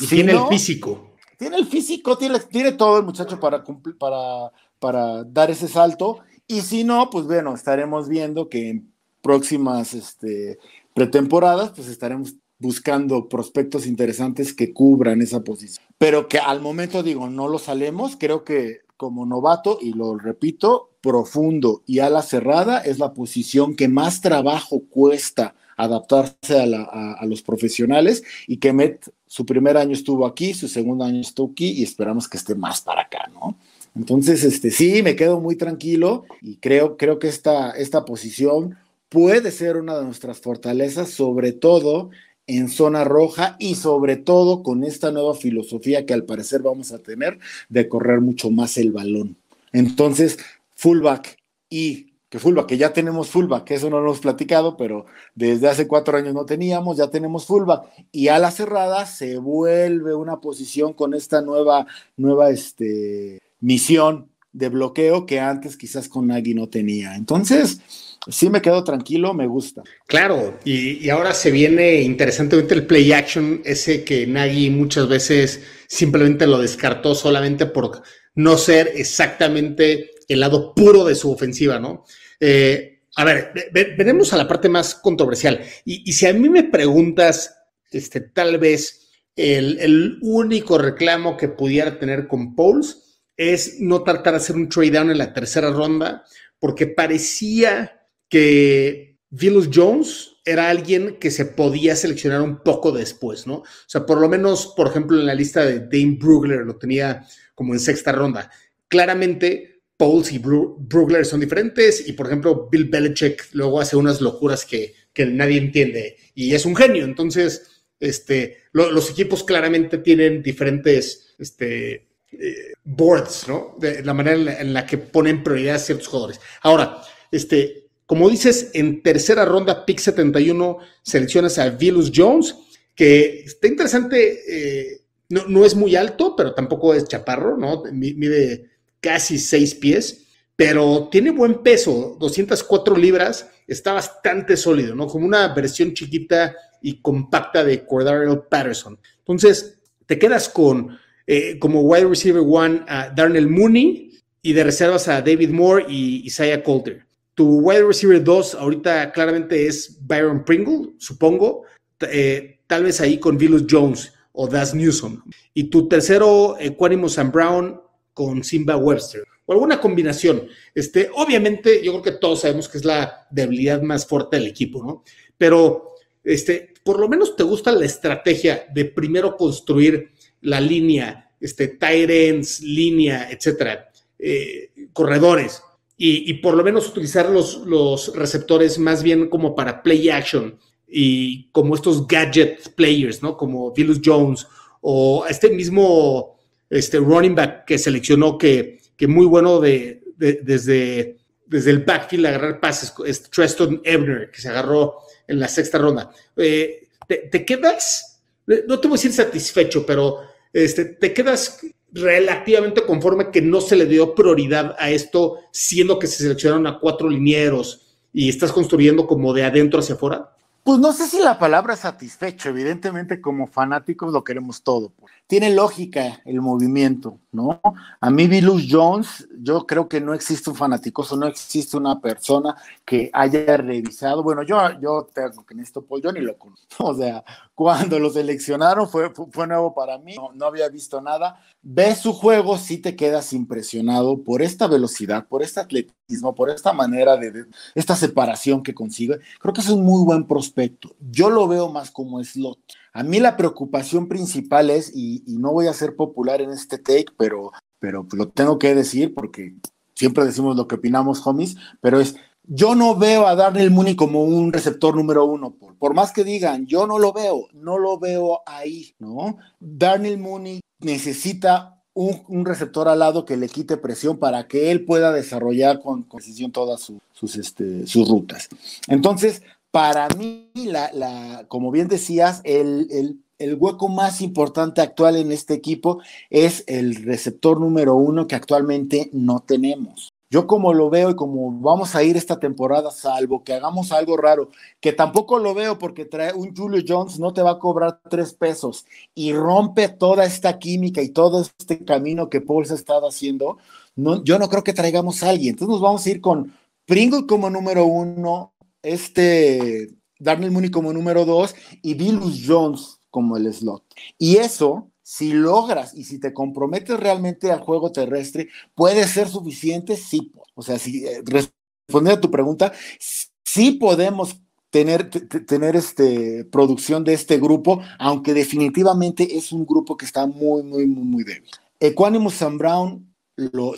[0.09, 1.08] tiene el físico
[1.39, 3.63] tiene el físico, tiene, tiene todo el muchacho para,
[3.97, 6.19] para, para dar ese salto.
[6.47, 10.59] Y si no, pues bueno, estaremos viendo que en próximas este,
[10.93, 15.85] pretemporadas, pues estaremos buscando prospectos interesantes que cubran esa posición.
[15.97, 20.89] Pero que al momento digo, no lo salemos, creo que como novato, y lo repito,
[20.99, 28.21] profundo y ala cerrada es la posición que más trabajo cuesta adaptarse a, los profesionales
[28.47, 32.27] y que Met su primer año estuvo aquí, su segundo año estuvo aquí y esperamos
[32.27, 33.57] que esté más para acá, ¿no?
[33.95, 39.51] Entonces, este, sí, me quedo muy tranquilo y creo, creo que esta, esta posición puede
[39.51, 42.09] ser una de nuestras fortalezas, sobre todo
[42.45, 46.99] en zona roja y sobre todo con esta nueva filosofía que al parecer vamos a
[46.99, 47.39] tener
[47.69, 49.37] de correr mucho más el balón.
[49.71, 50.39] Entonces,
[50.75, 51.37] fullback
[51.69, 55.67] y que fullback, que ya tenemos fullback, que eso no lo hemos platicado, pero desde
[55.67, 57.85] hace cuatro años no teníamos, ya tenemos fullback.
[58.11, 61.87] Y a la cerrada se vuelve una posición con esta nueva,
[62.17, 67.15] nueva este, misión de bloqueo que antes quizás con Nagy no tenía.
[67.15, 67.81] Entonces,
[68.27, 69.81] sí me quedo tranquilo, me gusta.
[70.07, 75.61] Claro, y, y, ahora se viene interesantemente el play action, ese que Nagy muchas veces
[75.87, 78.03] simplemente lo descartó solamente por
[78.35, 82.05] no ser exactamente el lado puro de su ofensiva, ¿no?
[82.39, 85.61] Eh, a ver, veremos a la parte más controversial.
[85.83, 87.53] Y, si a mí me preguntas,
[87.91, 94.37] este, tal vez el, único reclamo que pudiera tener con Pauls es no tratar de
[94.37, 96.23] hacer un trade down en la tercera ronda,
[96.59, 103.55] porque parecía que Vilus Jones era alguien que se podía seleccionar un poco después, ¿no?
[103.55, 107.25] O sea, por lo menos, por ejemplo, en la lista de Dane Brugler lo tenía
[107.55, 108.49] como en sexta ronda.
[108.87, 114.65] Claramente, Pauls y Brugler son diferentes y, por ejemplo, Bill Belichick luego hace unas locuras
[114.65, 117.03] que, nadie entiende y es un genio.
[117.03, 123.75] Entonces, este, los equipos claramente tienen diferentes este, eh, boards, ¿no?
[123.77, 126.39] De la manera en la, que ponen prioridad a ciertos jugadores.
[126.61, 132.55] Ahora, este, como dices, en tercera ronda, pick 71, seleccionas a Vilus Jones,
[132.95, 137.83] que está interesante, eh, no, no, es muy alto, pero tampoco es chaparro, ¿no?
[137.91, 138.68] Mide
[138.99, 145.07] casi seis pies, pero tiene buen peso, 204 libras, está bastante sólido, ¿no?
[145.07, 148.99] Como una versión chiquita y compacta de Cordarrelle Patterson.
[149.19, 155.07] Entonces, te quedas con eh, como wide receiver one a Darnell Mooney y de reservas
[155.07, 157.05] a David Moore y Isaiah Coulter.
[157.35, 161.65] Tu wide receiver 2 ahorita claramente es Byron Pringle, supongo,
[162.01, 165.21] eh, tal vez ahí con Vilus Jones o Das Newsom.
[165.53, 167.79] Y tu tercero, Equanimo Sam Brown,
[168.19, 170.45] con Simba Webster o alguna combinación.
[170.75, 174.83] Este, obviamente, yo creo que todos sabemos que es la debilidad más fuerte del equipo,
[174.83, 175.05] ¿no?
[175.37, 181.69] Pero este, por lo menos te gusta la estrategia de primero construir la línea, este,
[181.69, 185.63] tight línea, etcétera, eh, corredores,
[185.95, 191.49] y, por lo menos utilizar los, los receptores más bien como para play action y
[191.51, 193.37] como estos gadget players, ¿no?
[193.37, 194.45] Como Vilus Jones
[194.81, 196.38] o este mismo
[196.69, 202.59] este running back que seleccionó, que, que muy bueno de, desde, desde el backfield agarrar
[202.59, 206.11] pases, es Treston Ebner, que se agarró en la sexta ronda.
[206.37, 210.19] Eh, te, quedas, no te voy a decir satisfecho, pero
[210.53, 216.07] este, te quedas relativamente conforme que no se le dio prioridad a esto, siendo que
[216.07, 220.35] se seleccionaron a cuatro linieros y estás construyendo como de adentro hacia afuera?
[220.63, 224.89] Pues no sé si la palabra satisfecho, evidentemente como fanáticos lo queremos todo.
[224.89, 225.13] Pues.
[225.29, 227.61] Tiene lógica el movimiento, ¿no?
[228.01, 232.55] A mí Vilus Jones, yo creo que no existe un fanático, no existe una persona
[232.83, 236.95] que haya revisado, bueno, yo, yo tengo que necesito Paul, yo ni lo conozco, o
[236.95, 241.39] sea, cuando lo seleccionaron fue, fue, nuevo para mí, no, había visto nada.
[241.61, 246.73] Ves su juego, sí te quedas impresionado por esta velocidad, por este atletismo, por esta
[246.73, 249.19] manera de, esta separación que consigue.
[249.39, 250.95] Creo que es un muy buen prospecto.
[251.11, 252.59] Yo lo veo más como slot.
[252.99, 257.05] A mí la preocupación principal es, y, no voy a ser popular en este take,
[257.17, 259.55] pero, pero lo tengo que decir porque
[259.95, 264.25] siempre decimos lo que opinamos, homies, pero es yo no veo a Darnell Mooney como
[264.25, 268.41] un receptor número uno, por, más que digan, yo no lo veo, no lo veo
[268.45, 269.37] ahí, ¿no?
[269.61, 275.13] Darnell Mooney necesita un, receptor al lado que le quite presión para que él pueda
[275.13, 278.49] desarrollar con, precisión todas sus, este, sus rutas.
[278.89, 279.41] Entonces,
[279.71, 285.31] para mí, la, la, como bien decías, el, el, el hueco más importante actual en
[285.31, 285.99] este equipo
[286.29, 290.09] es el receptor número uno que actualmente no tenemos.
[290.31, 294.15] yo como lo veo y como vamos a ir esta temporada, salvo que hagamos algo
[294.15, 294.49] raro,
[294.79, 298.33] que tampoco lo veo porque trae un Julio Jones no te va a cobrar tres
[298.33, 303.07] pesos y rompe toda esta química y todo este camino que Paul se ha estado
[303.07, 303.57] haciendo,
[303.95, 305.51] no, yo no creo que traigamos a alguien.
[305.53, 306.53] Entonces nos vamos a ir con
[306.85, 308.53] Pringle como número uno,
[308.83, 313.83] este Darnell Mooney como número dos y Billus Jones como el slot.
[314.17, 319.97] Y eso si logras y si te comprometes realmente al juego terrestre, puede ser suficiente,
[319.97, 320.31] sí.
[320.53, 327.39] O sea, si eh, a tu pregunta, sí podemos tener, tener este, producción de este
[327.39, 331.49] grupo, aunque definitivamente es un grupo que está muy, muy, muy, muy débil.
[331.79, 333.15] Equanimous Sam Brown,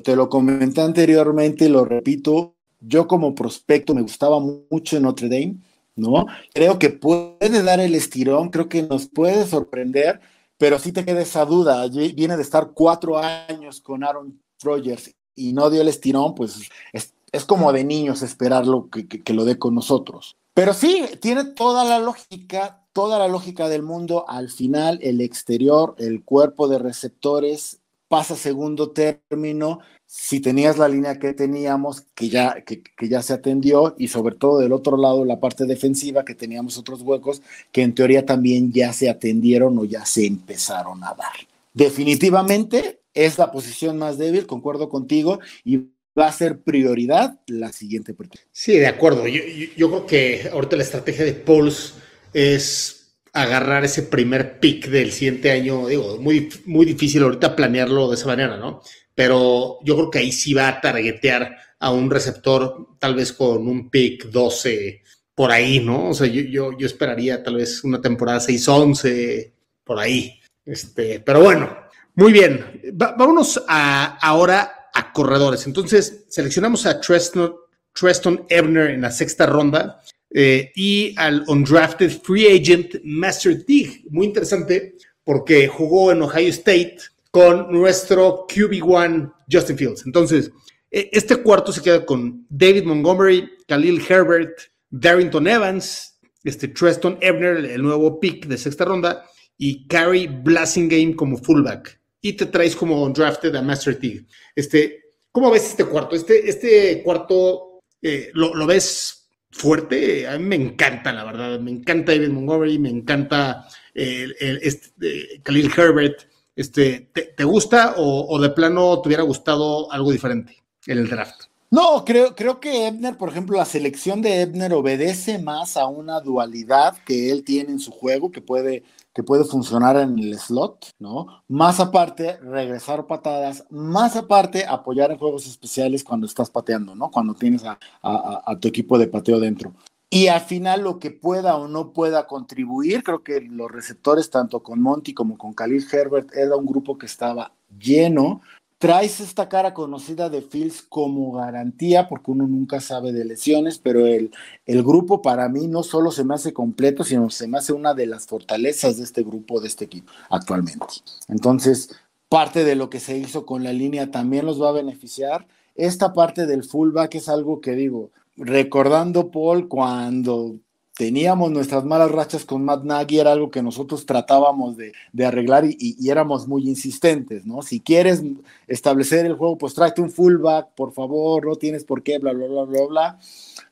[0.04, 5.29] te lo comenté anteriormente y lo repito, yo como prospecto me gustaba mucho en Notre
[5.29, 5.55] Dame,
[5.95, 6.25] ¿no?
[6.53, 10.19] Creo que puede dar el estirón, creo que nos puede sorprender
[10.61, 11.88] pero sí te queda esa duda.
[11.88, 17.45] Viene de estar cuatro años con Aaron Rodgers y no dio el estirón, pues es,
[17.45, 20.38] como de niños esperarlo que, que, lo dé con nosotros.
[20.53, 24.23] Pero sí, tiene toda la lógica, toda la lógica del mundo.
[24.27, 29.79] Al final, el exterior, el cuerpo de receptores pasa segundo término
[30.14, 34.59] si tenías la línea que teníamos, que ya, que, ya se atendió, y sobre todo
[34.59, 37.41] del otro lado, la parte defensiva, que teníamos otros huecos
[37.72, 41.32] que en teoría también ya se atendieron o ya se empezaron a dar.
[41.74, 45.78] Definitivamente es la posición más débil, concuerdo contigo, y
[46.20, 48.43] va a ser prioridad la siguiente partida.
[48.51, 49.28] Sí, de acuerdo.
[49.28, 49.41] Yo,
[49.78, 51.93] yo, creo que ahorita la estrategia de Pauls
[52.34, 55.88] es agarrar ese primer pick del siguiente año.
[55.88, 58.82] Digo, muy, muy difícil ahorita planearlo de esa manera, ¿no?
[59.22, 63.67] Pero yo creo que ahí sí va a targetear a un receptor, tal vez con
[63.67, 65.03] un pick 12
[65.36, 66.09] por ahí, ¿no?
[66.09, 69.53] O sea, yo, yo, yo esperaría tal vez una temporada 6-11
[69.84, 70.39] por ahí.
[70.65, 71.69] Este, pero bueno,
[72.15, 72.82] muy bien.
[72.93, 75.67] vámonos a, ahora a corredores.
[75.67, 77.53] Entonces, seleccionamos a Treston,
[77.93, 80.01] Treston Ebner en la sexta ronda
[80.32, 84.03] eh, y al undrafted free agent Master Dig.
[84.09, 86.97] Muy interesante porque jugó en Ohio State
[87.32, 90.03] con nuestro QB1 Justin Fields.
[90.05, 90.51] Entonces,
[90.91, 94.59] e, este cuarto se queda con David Montgomery, Khalil Herbert,
[94.89, 99.25] Darrington Evans, este Treston Ebner, el nuevo pick de sexta ronda,
[99.57, 101.99] y Carrie Blassingame como fullback.
[102.19, 104.25] Y te traes como drafted a Master T.
[104.55, 105.01] Este,
[105.32, 106.15] ¿Cómo ves este cuarto?
[106.15, 110.27] Este, este cuarto, eh, lo, ves fuerte?
[110.27, 111.59] A mí me encanta, la verdad.
[111.59, 116.30] Me encanta David Montgomery, me encanta este, Khalil Herbert.
[116.56, 121.43] Este, ¿te, gusta o, de plano te hubiera gustado algo diferente en el draft?
[121.70, 126.20] No, creo, creo que Ebner, por ejemplo, la selección de Ebner obedece más a una
[126.20, 128.84] dualidad que él tiene en su juego, que puede,
[129.14, 131.28] que puede funcionar en el slot, ¿no?
[131.47, 137.10] Más aparte, regresar patadas, más aparte, apoyar en juegos especiales cuando estás pateando, ¿no?
[137.10, 139.74] Cuando tienes a tu equipo de pateo dentro.
[140.14, 144.62] Y al final lo que pueda o no pueda contribuir, creo que los receptores, tanto
[144.62, 148.41] con Monty como con Khalil Herbert, era un grupo que estaba lleno.
[148.78, 154.05] Traes esta cara conocida de Fields como garantía, porque uno nunca sabe de lesiones, pero
[154.05, 154.32] el,
[154.66, 157.93] el grupo para mí no solo se me hace completo, sino se me hace una
[157.93, 160.88] de las fortalezas de este grupo, de este equipo actualmente.
[161.30, 161.95] Entonces,
[162.28, 165.47] parte de lo que se hizo con la línea también los va a beneficiar.
[165.76, 170.59] Esta parte del fullback es algo que digo, recordando, Paul, cuando
[170.97, 174.93] teníamos nuestras malas rachas con Matt Nagy, era algo que nosotros tratábamos de,
[175.25, 177.61] arreglar y, éramos muy insistentes, ¿no?
[177.61, 178.21] Si quieres
[178.67, 182.47] establecer el juego, pues tráete un fullback, por favor, no tienes por qué, bla, bla,
[182.47, 183.19] bla, bla, bla.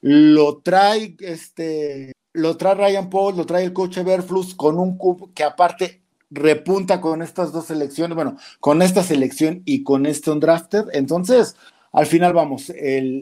[0.01, 5.29] Lo trae, este, lo trae Ryan Paul, lo trae el coach Everflux con un cubo
[5.33, 6.01] que aparte
[6.31, 11.55] repunta con estas dos selecciones, bueno, con esta selección y con este undrafted, entonces
[11.91, 12.71] al final, vamos,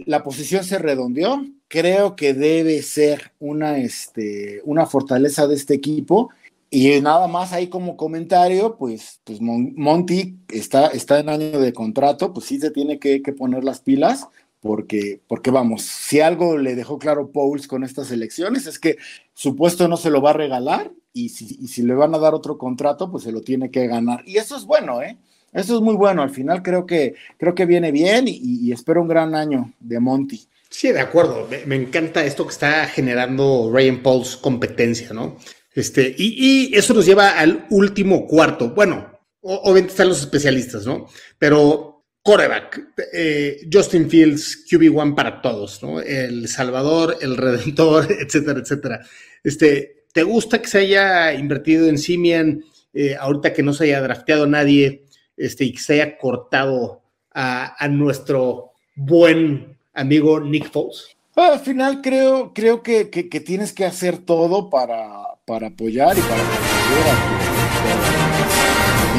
[0.05, 1.45] la posición se redondeó.
[1.67, 6.29] Creo que debe ser una, este, una fortaleza de este equipo.
[6.69, 12.33] Y nada más ahí como comentario, pues, pues Monty está, está en año de contrato,
[12.33, 14.27] pues sí se tiene que, poner las pilas,
[14.59, 18.97] porque, porque vamos, si algo le dejó claro Pauls con estas elecciones es que
[19.33, 22.19] su puesto no se lo va a regalar y si, y si le van a
[22.19, 24.23] dar otro contrato, pues se lo tiene que ganar.
[24.25, 25.17] Y eso es bueno, ¿eh?
[25.57, 26.21] Eso es muy bueno.
[26.21, 30.47] Al final creo que, creo que viene bien y, espero un gran año de Monty.
[30.69, 31.49] Sí, de acuerdo.
[31.65, 35.35] Me, encanta esto que está generando Ryan Pauls competencia, ¿no?
[35.73, 38.69] Este, y, eso nos lleva al último cuarto.
[38.69, 41.07] Bueno, obviamente están los especialistas, ¿no?
[41.39, 45.99] Pero coreback, eh, Justin Fields, QB1 para todos, ¿no?
[45.99, 49.01] El Salvador, el Redentor, etcétera, etcétera.
[49.43, 54.01] Este, ¿te gusta que se haya invertido en Simian eh, ahorita que no se haya
[54.01, 55.06] drafteado nadie?
[55.37, 57.01] Este, y que se haya cortado
[57.33, 61.15] a, nuestro buen amigo Nick Foles?
[61.35, 63.05] al final creo, creo que,
[63.45, 66.41] tienes que hacer todo para, para apoyar y para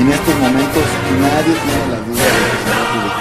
[0.00, 0.82] En estos momentos
[1.20, 2.40] nadie tiene la duda de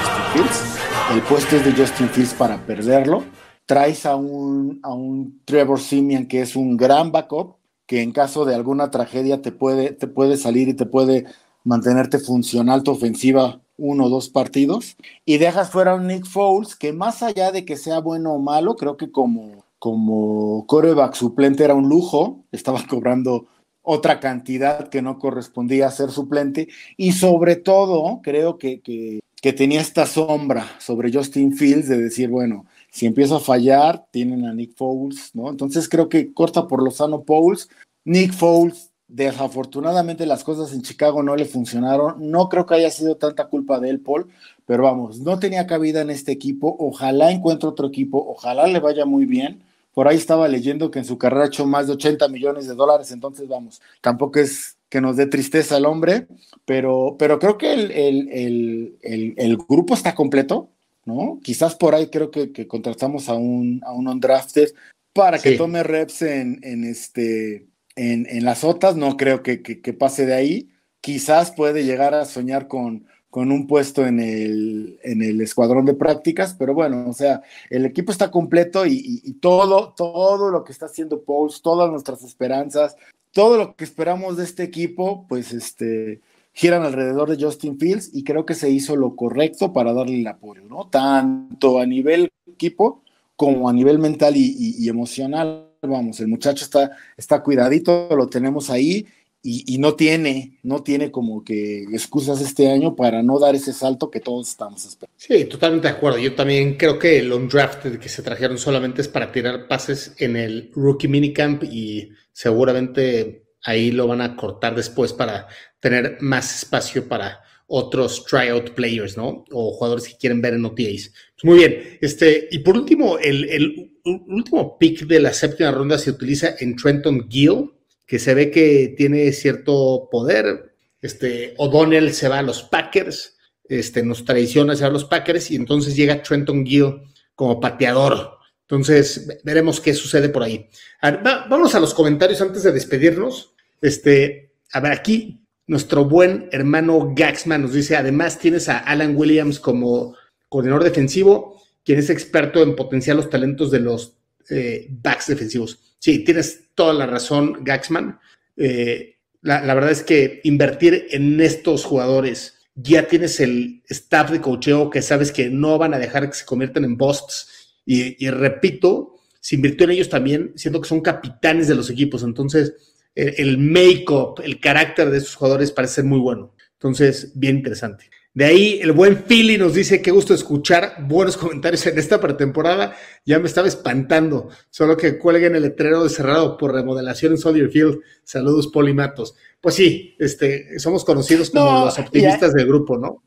[0.02, 0.78] Justin Fields.
[1.14, 3.24] El puesto es de Justin Fields para perderlo.
[3.68, 8.46] Traes a un, a un Trevor Simeon que es un gran backup, que en caso
[8.46, 11.26] de alguna tragedia te puede, te puede salir y te puede
[11.68, 14.96] mantenerte funcional tu ofensiva uno o dos partidos
[15.26, 18.76] y dejas fuera a Nick Foles que más allá de que sea bueno o malo,
[18.76, 23.48] creo que como, como coreback suplente era un lujo, estaba cobrando
[23.82, 29.54] otra cantidad que no correspondía a ser suplente y sobre todo creo que, que, que
[29.54, 34.54] tenía esta sombra sobre Justin Fields de decir, bueno, si empiezo a fallar, tienen a
[34.54, 35.50] Nick Foles, ¿no?
[35.50, 37.70] Entonces creo que corta por Lozano Foles,
[38.06, 42.30] Nick Foles Desafortunadamente las cosas en Chicago no le funcionaron.
[42.30, 44.28] No creo que haya sido tanta culpa de él, Paul,
[44.66, 46.76] pero vamos, no tenía cabida en este equipo.
[46.80, 49.64] Ojalá encuentre otro equipo, ojalá le vaya muy bien.
[49.94, 52.76] Por ahí estaba leyendo que en su carrera ha hecho más de 80 millones de
[52.76, 56.28] dólares, entonces vamos, tampoco es que nos dé tristeza el hombre,
[56.66, 60.70] pero, pero creo que el, grupo está completo,
[61.06, 61.40] ¿no?
[61.44, 64.70] Quizás por ahí creo que, contratamos a un, a un undrafted
[65.14, 67.67] para que tome reps en, en este
[67.98, 69.58] en, las otras, no creo que,
[69.98, 70.70] pase de ahí.
[71.02, 76.56] Quizás puede llegar a soñar con, un puesto en el, en el escuadrón de prácticas,
[76.58, 81.22] pero bueno, o sea, el equipo está completo y, todo, todo lo que está haciendo
[81.24, 82.96] Pauls, todas nuestras esperanzas,
[83.32, 86.22] todo lo que esperamos de este equipo, pues este,
[86.54, 90.28] giran alrededor de Justin Fields y creo que se hizo lo correcto para darle el
[90.28, 90.90] apoyo, ¿no?
[90.90, 93.04] Tanto a nivel equipo
[93.36, 99.06] como a nivel mental y emocional vamos, el muchacho está, está cuidadito, lo tenemos ahí
[99.50, 104.12] y, no tiene, no tiene como que excusas este año para no dar ese salto
[104.12, 105.16] que todos estamos esperando.
[105.18, 106.18] Sí, totalmente de acuerdo.
[106.18, 110.36] Yo también creo que el undrafted que se trajeron solamente es para tirar pases en
[110.36, 115.48] el rookie minicamp y seguramente ahí lo van a cortar después para
[115.80, 119.46] tener más espacio para otros tryout players, ¿no?
[119.52, 121.14] O jugadores que quieren ver en OTAs.
[121.36, 121.98] Pues muy bien.
[122.02, 123.97] Este, y por último, el, el
[124.28, 127.72] último pick de la séptima ronda se utiliza en Trenton Gill,
[128.06, 130.74] que se ve que tiene cierto poder.
[131.02, 133.38] Este, O'Donnell se va a los Packers,
[133.70, 137.02] este, nos traiciona se va a los Packers y entonces llega Trenton Gill
[137.36, 138.38] como pateador.
[138.62, 140.70] Entonces, veremos qué sucede por ahí.
[141.02, 143.54] vamos a los comentarios antes de despedirnos.
[143.82, 149.60] Este, a ver, aquí nuestro buen hermano Gaxman nos dice, además tienes a Alan Williams
[149.60, 150.16] como
[150.50, 151.57] coordinador defensivo
[151.88, 154.18] quien es experto en potenciar los talentos de los
[154.50, 155.96] eh, backs defensivos.
[156.00, 158.20] Sí, tienes toda la razón, Gaxman.
[158.58, 164.90] Eh, la, verdad es que invertir en estos jugadores, ya tienes el staff de cocheo
[164.90, 167.78] que sabes que no van a dejar que se conviertan en busts.
[167.86, 172.22] Y, repito, se invirtió en ellos también, siendo que son capitanes de los equipos.
[172.22, 172.74] Entonces,
[173.16, 176.54] el, make-up, el carácter de esos jugadores parece ser muy bueno.
[176.74, 178.10] Entonces, bien interesante.
[178.38, 182.96] De ahí el buen Philly nos dice qué gusto escuchar buenos comentarios en esta pretemporada.
[183.26, 187.72] Ya me estaba espantando, solo que cuelguen el letrero de cerrado por remodelación en Soldier
[187.72, 188.00] Field.
[188.24, 189.34] Saludos, Polimatos.
[189.60, 193.24] Pues sí, este, somos conocidos como los optimistas del grupo, ¿no?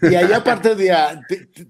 [0.00, 0.96] Y ahí aparte de,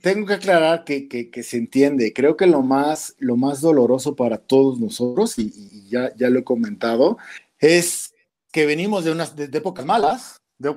[0.00, 2.12] tengo que aclarar que, que, se entiende.
[2.12, 6.44] Creo que lo más, lo más doloroso para todos nosotros, y, ya, ya lo he
[6.44, 7.18] comentado,
[7.58, 8.14] es
[8.52, 10.76] que venimos de unas de épocas malas, de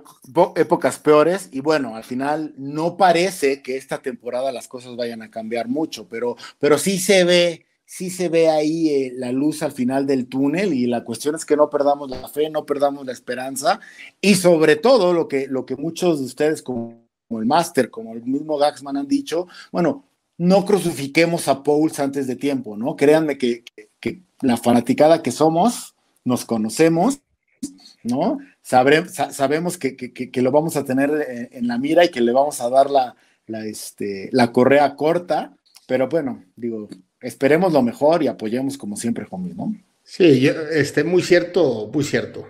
[0.56, 5.30] épocas peores y bueno, al final no parece que esta temporada las cosas vayan a
[5.30, 9.72] cambiar mucho, pero, pero sí se ve, sí se ve ahí eh, la luz al
[9.72, 13.12] final del túnel y la cuestión es que no perdamos la fe, no perdamos la
[13.12, 13.80] esperanza
[14.20, 18.24] y sobre todo lo que, lo que muchos de ustedes como, el máster, como el
[18.24, 20.06] mismo Gaxman han dicho, bueno,
[20.38, 22.96] no crucifiquemos a Pauls antes de tiempo, ¿no?
[22.96, 23.64] Créanme que,
[24.00, 27.22] que la fanaticada que somos, nos conocemos,
[28.04, 28.40] ¿no?
[28.62, 32.70] sabemos que, lo vamos a tener eh, en, la mira y que le vamos a
[32.70, 33.16] dar la,
[33.66, 35.56] este, la correa corta,
[35.88, 36.90] pero bueno, digo,
[37.22, 39.76] esperemos lo mejor y apoyemos como siempre, Homie, ¿no?
[40.04, 42.48] Sí, este, muy cierto, muy cierto.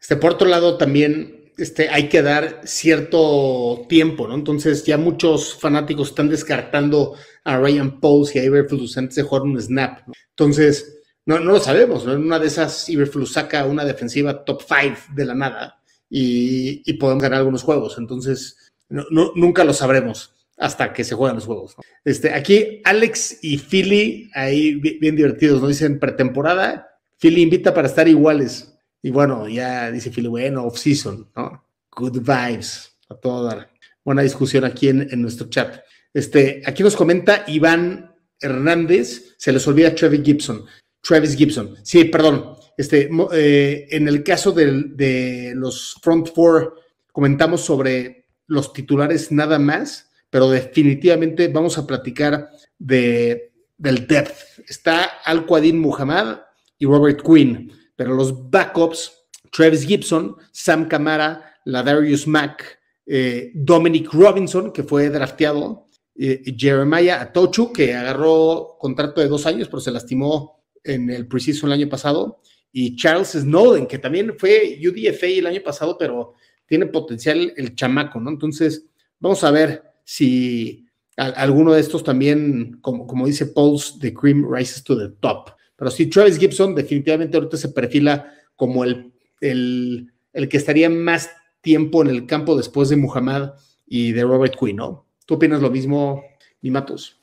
[0.00, 4.34] Este, por otro lado, también este, hay que dar cierto tiempo, ¿no?
[4.34, 7.14] Entonces, ya muchos fanáticos están descartando
[7.44, 10.00] a Ryan Pauls y a Iberflus antes de jugar un snap.
[10.30, 12.12] Entonces, no, no lo sabemos, ¿no?
[12.12, 17.22] En una de esas, Iberflus saca una defensiva top 5 de la nada y, podemos
[17.22, 17.96] ganar algunos juegos.
[17.98, 18.58] Entonces,
[18.90, 21.76] nunca lo sabremos hasta que se juegan los juegos.
[22.04, 25.68] Este, aquí Alex y Philly, ahí bien, divertidos, ¿no?
[25.68, 28.74] Dicen pretemporada, Philly invita para estar iguales.
[29.00, 31.64] Y bueno, ya dice Philly, bueno, off-season, ¿no?
[31.96, 33.70] Good vibes, a todo dar.
[34.04, 35.80] Buena discusión aquí en, en nuestro chat.
[36.12, 40.64] Este, aquí nos comenta Iván Hernández, se les olvida Travis Gibson.
[41.02, 42.56] Travis Gibson, sí, perdón.
[42.76, 46.74] Este, eh, en el caso de los front four,
[47.12, 52.48] comentamos sobre los titulares nada más, pero definitivamente vamos a platicar
[52.78, 54.60] de, del depth.
[54.66, 56.38] Está Al-Qadim Muhammad
[56.78, 59.12] y Robert Quinn, pero los backups,
[59.50, 67.72] Travis Gibson, Sam Camara, Ladarius Mack, eh, Dominic Robinson, que fue drafteado, eh, Jeremiah Atochu,
[67.72, 72.40] que agarró contrato de dos años, pero se lastimó en el preseason el año pasado,
[72.72, 76.34] y Charles Snowden, que también fue UDFA el año pasado, pero
[76.66, 78.30] tiene potencial el chamaco, ¿no?
[78.30, 78.86] Entonces,
[79.20, 84.82] vamos a ver si alguno de estos también, como, como dice Pauls, the cream rises
[84.82, 85.50] to the top.
[85.76, 91.30] Pero sí, Travis Gibson definitivamente ahorita se perfila como el, el, el que estaría más
[91.60, 93.52] tiempo en el campo después de Muhammad
[93.86, 95.06] y de Robert Quinn, ¿no?
[95.26, 96.22] ¿Tú opinas lo mismo,
[96.62, 97.20] mi Matos?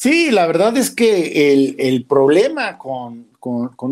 [0.00, 3.26] Sí, la verdad es que el, problema con,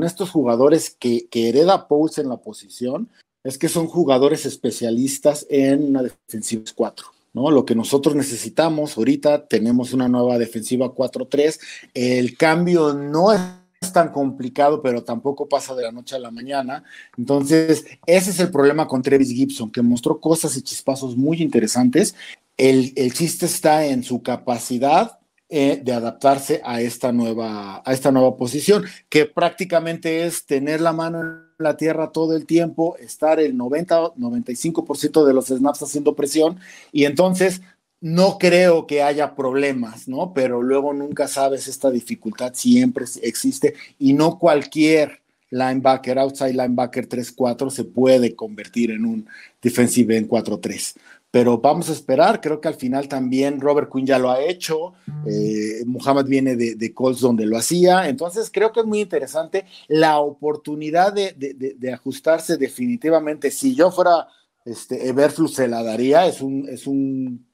[0.05, 3.11] estos jugadores que, hereda Pauls en la posición
[3.43, 7.09] es que son jugadores especialistas en una defensiva 4.
[7.33, 7.51] ¿no?
[7.51, 11.59] Lo que nosotros necesitamos ahorita, tenemos una nueva defensiva 4-3.
[11.93, 16.85] El cambio no es tan complicado, pero tampoco pasa de la noche a la mañana.
[17.19, 22.15] Entonces, ese es el problema con Travis Gibson, que mostró cosas y chispazos muy interesantes.
[22.57, 25.19] El, el chiste está en su capacidad
[25.49, 30.93] eh, de adaptarse a esta, nueva, a esta nueva posición, que prácticamente es tener la
[30.93, 36.59] mano en la tierra todo el tiempo, estar el 90-95% de los snaps haciendo presión,
[36.91, 37.63] y entonces
[38.01, 40.33] no creo que haya problemas, ¿no?
[40.35, 45.21] Pero luego nunca sabes, esta dificultad siempre existe y no cualquier
[45.51, 49.29] linebacker, outside linebacker 3-4 se puede convertir en un
[49.63, 50.95] defensive en 4-3.
[51.37, 54.95] Pero vamos a esperar, creo que al final también Robert Quinn ya lo ha hecho,
[55.27, 59.67] eh, Muhammad viene de, de, Colts donde lo hacía, entonces creo que es muy interesante
[59.87, 63.51] la oportunidad de, de ajustarse definitivamente.
[63.51, 64.29] Si yo fuera
[64.67, 67.47] este, Everflux se la daría, es un, es un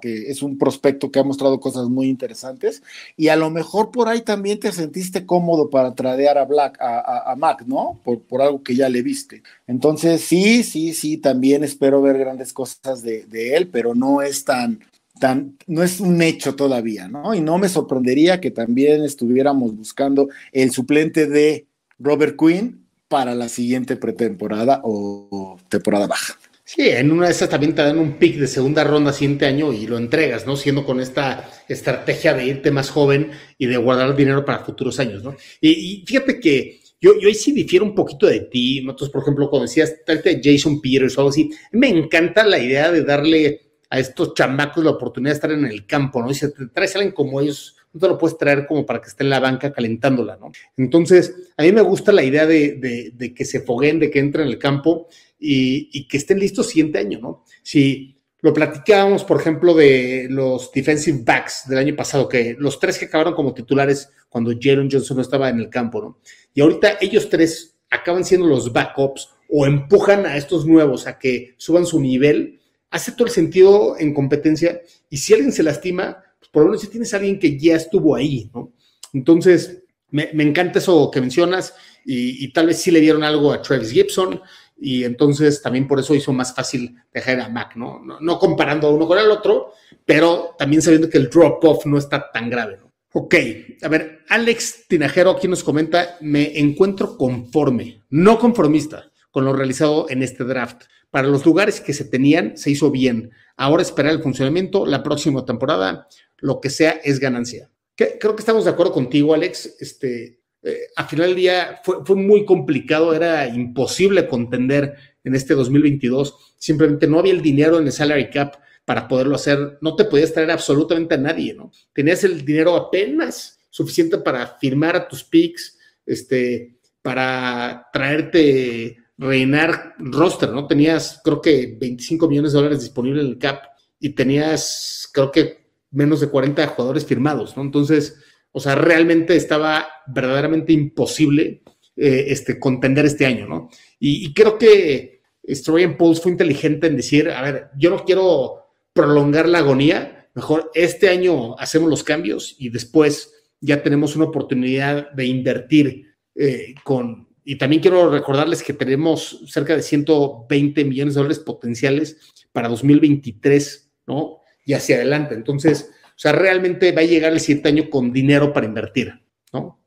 [0.00, 2.82] que es un prospecto que ha mostrado cosas muy interesantes,
[3.16, 7.34] y a lo mejor por ahí también te sentiste cómodo para tradear a Black, a,
[7.36, 7.98] Mac, ¿no?
[8.04, 9.42] Por, por, algo que ya le viste.
[9.66, 14.44] Entonces, sí, sí, sí, también espero ver grandes cosas de, de él, pero no es
[14.44, 14.80] tan,
[15.18, 17.34] Tan, no es un hecho todavía, ¿no?
[17.34, 21.66] Y no me sorprendería que también estuviéramos buscando el suplente de
[21.98, 26.38] Robert Quinn para la siguiente pretemporada o temporada baja.
[26.72, 29.72] Sí, en una de esas también te dan un pick de segunda ronda siguiente año
[29.72, 30.54] y lo entregas, ¿no?
[30.54, 35.24] Siendo con esta estrategia de irte más joven y de guardar dinero para futuros años,
[35.24, 35.34] ¿no?
[35.60, 39.50] Y, fíjate que yo, yo ahí sí difiero un poquito de ti, Nosotros, por ejemplo,
[39.50, 43.98] cuando decías de Jason Peters o algo así, me encanta la idea de darle a
[43.98, 46.30] estos chamacos la oportunidad de estar en el campo, ¿no?
[46.30, 49.00] Y si te traes a alguien como ellos, no te lo puedes traer como para
[49.00, 50.52] que esté en la banca calentándola, ¿no?
[50.76, 54.44] Entonces, a mí me gusta la idea de, de, que se foguen, de que entre
[54.44, 55.08] en el campo
[55.40, 57.44] y, que estén listos siguiente año, ¿no?
[57.62, 62.98] Si lo platicábamos, por ejemplo, de los defensive backs del año pasado, que los tres
[62.98, 66.18] que acabaron como titulares cuando Jaron Johnson no estaba en el campo, ¿no?
[66.54, 71.54] Y ahorita ellos tres acaban siendo los backups o empujan a estos nuevos a que
[71.56, 72.60] suban su nivel,
[72.90, 74.80] hace todo el sentido en competencia.
[75.08, 77.76] Y si alguien se lastima, pues por lo menos si tienes a alguien que ya
[77.76, 78.72] estuvo ahí, ¿no?
[79.12, 81.74] Entonces, me, encanta eso que mencionas
[82.04, 84.40] y, y, tal vez sí le dieron algo a Travis Gibson,
[84.80, 88.00] y entonces también por eso hizo más fácil dejar a Mac, ¿no?
[88.20, 89.74] No, comparando uno con el otro,
[90.06, 92.90] pero también sabiendo que el drop-off no está tan grave, ¿no?
[93.12, 93.34] Ok,
[93.82, 100.08] a ver, Alex Tinajero aquí nos comenta, me encuentro conforme, no conformista, con lo realizado
[100.08, 100.84] en este draft.
[101.10, 103.32] Para los lugares que se tenían, se hizo bien.
[103.56, 106.06] Ahora esperar el funcionamiento, la próxima temporada,
[106.38, 107.70] lo que sea es ganancia.
[107.96, 109.76] Creo que estamos de acuerdo contigo, Alex.
[109.80, 114.94] Este, eh, a final del día fue, fue, muy complicado, era imposible contender
[115.24, 116.54] en este 2022.
[116.58, 119.78] Simplemente no había el dinero en el salary cap para poderlo hacer.
[119.80, 121.70] No te podías traer absolutamente a nadie, ¿no?
[121.92, 130.50] Tenías el dinero apenas suficiente para firmar a tus picks, este, para traerte, reinar roster,
[130.50, 130.66] ¿no?
[130.66, 133.62] Tenías, creo que 25 millones de dólares disponibles en el cap
[133.98, 137.62] y tenías, creo que menos de 40 jugadores firmados, ¿no?
[137.62, 138.16] Entonces,
[138.52, 141.62] o sea, realmente estaba verdaderamente imposible
[141.96, 143.68] eh, este, contender este año, ¿no?
[143.98, 149.48] Y, creo que Story Pulse fue inteligente en decir, a ver, yo no quiero prolongar
[149.48, 155.26] la agonía, mejor este año hacemos los cambios y después ya tenemos una oportunidad de
[155.26, 157.28] invertir eh, con...
[157.44, 162.18] Y también quiero recordarles que tenemos cerca de 120 millones de dólares potenciales
[162.52, 164.38] para 2023, ¿no?
[164.64, 165.34] Y hacia adelante.
[165.34, 165.90] Entonces,
[166.20, 169.14] sea, realmente va a llegar el siguiente año con dinero para invertir,
[169.52, 169.82] ¿no?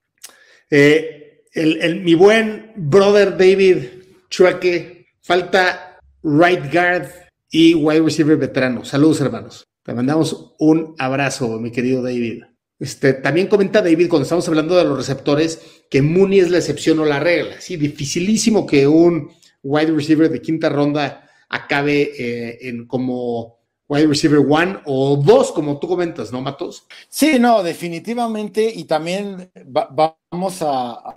[0.70, 3.78] Eh, el, mi buen brother David
[4.30, 7.08] Chuaque, falta right guard
[7.52, 8.84] y wide receiver veterano.
[8.84, 9.64] Saludos, hermanos.
[9.84, 12.44] Te mandamos un abrazo, mi querido David.
[12.80, 17.00] Este, también comenta David, cuando estamos hablando de los receptores, que Mooney es la excepción
[17.00, 17.62] o la regla.
[17.62, 19.30] Sí, dificilísimo que un
[19.62, 23.63] wide receiver de quinta ronda acabe eh, en como
[23.94, 26.88] wide receiver one o dos, como tú comentas, ¿no, Matos?
[27.10, 31.14] Sí, no, definitivamente, y también vamos a,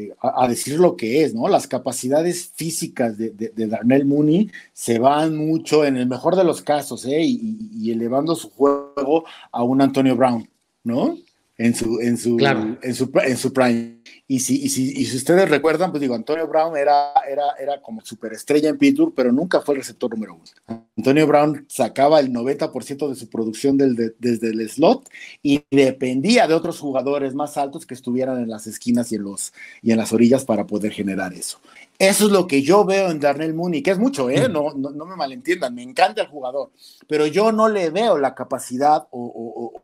[0.46, 1.48] decir lo que es, ¿no?
[1.48, 7.06] Las capacidades físicas de, Darnell Mooney se van mucho, en el mejor de los casos,
[7.06, 7.22] ¿eh?
[7.22, 10.48] Y, elevando su juego a un Antonio Brown,
[10.84, 11.16] ¿no?
[11.59, 12.38] En su, en su,
[12.82, 13.96] en su, en su prime.
[14.28, 17.80] Y si, y si, y si ustedes recuerdan, pues digo, Antonio Brown era, era, era
[17.80, 20.82] como superestrella en Pittsburgh, pero nunca fue el receptor número uno.
[20.96, 25.09] Antonio Brown sacaba el 90% de su producción del, desde el slot
[25.42, 29.52] y dependía de otros jugadores más altos que estuvieran en las esquinas y en, los,
[29.80, 31.61] y en las orillas para poder generar eso.
[31.98, 34.48] Eso es lo que yo veo en Darnell Mooney, que es mucho, ¿eh?
[34.48, 36.70] No, no, no me malentiendan, me encanta el jugador,
[37.07, 39.82] pero yo no le veo la capacidad o, o,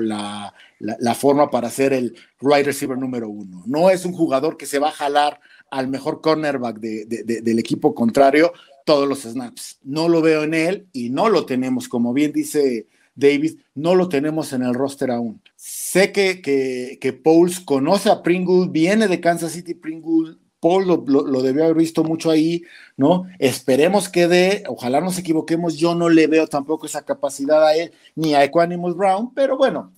[0.00, 3.62] la, la, forma para ser el right receiver número uno.
[3.66, 5.40] No es un jugador que se va a jalar
[5.70, 7.06] al mejor cornerback de,
[7.42, 8.52] del equipo contrario
[8.84, 9.78] todos los snaps.
[9.82, 14.08] No lo veo en él y no lo tenemos, como bien dice Davis, no lo
[14.08, 15.42] tenemos en el roster aún.
[15.56, 21.42] Sé que, que, que Pauls conoce a Pringle, viene de Kansas City Pringle, Paul lo,
[21.42, 22.62] debió haber visto mucho ahí,
[22.96, 23.26] ¿no?
[23.38, 27.92] Esperemos que dé, ojalá nos equivoquemos, yo no le veo tampoco esa capacidad a él,
[28.14, 29.92] ni a Equanimus Brown, pero bueno,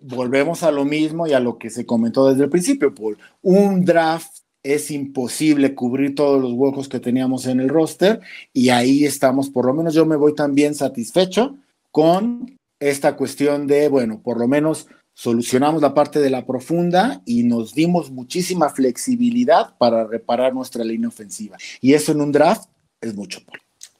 [0.00, 3.18] volvemos a lo mismo y a lo que se comentó desde el principio, Paul.
[3.42, 8.20] Un draft es imposible cubrir todos los huecos que teníamos en el roster
[8.52, 11.56] y ahí estamos, por lo menos yo me voy también satisfecho
[11.90, 14.88] con esta cuestión de, bueno, por lo menos
[15.20, 21.08] solucionamos la parte de la profunda y nos dimos muchísima flexibilidad para reparar nuestra línea
[21.08, 21.58] ofensiva.
[21.82, 22.70] Y eso en un draft
[23.02, 23.40] es mucho.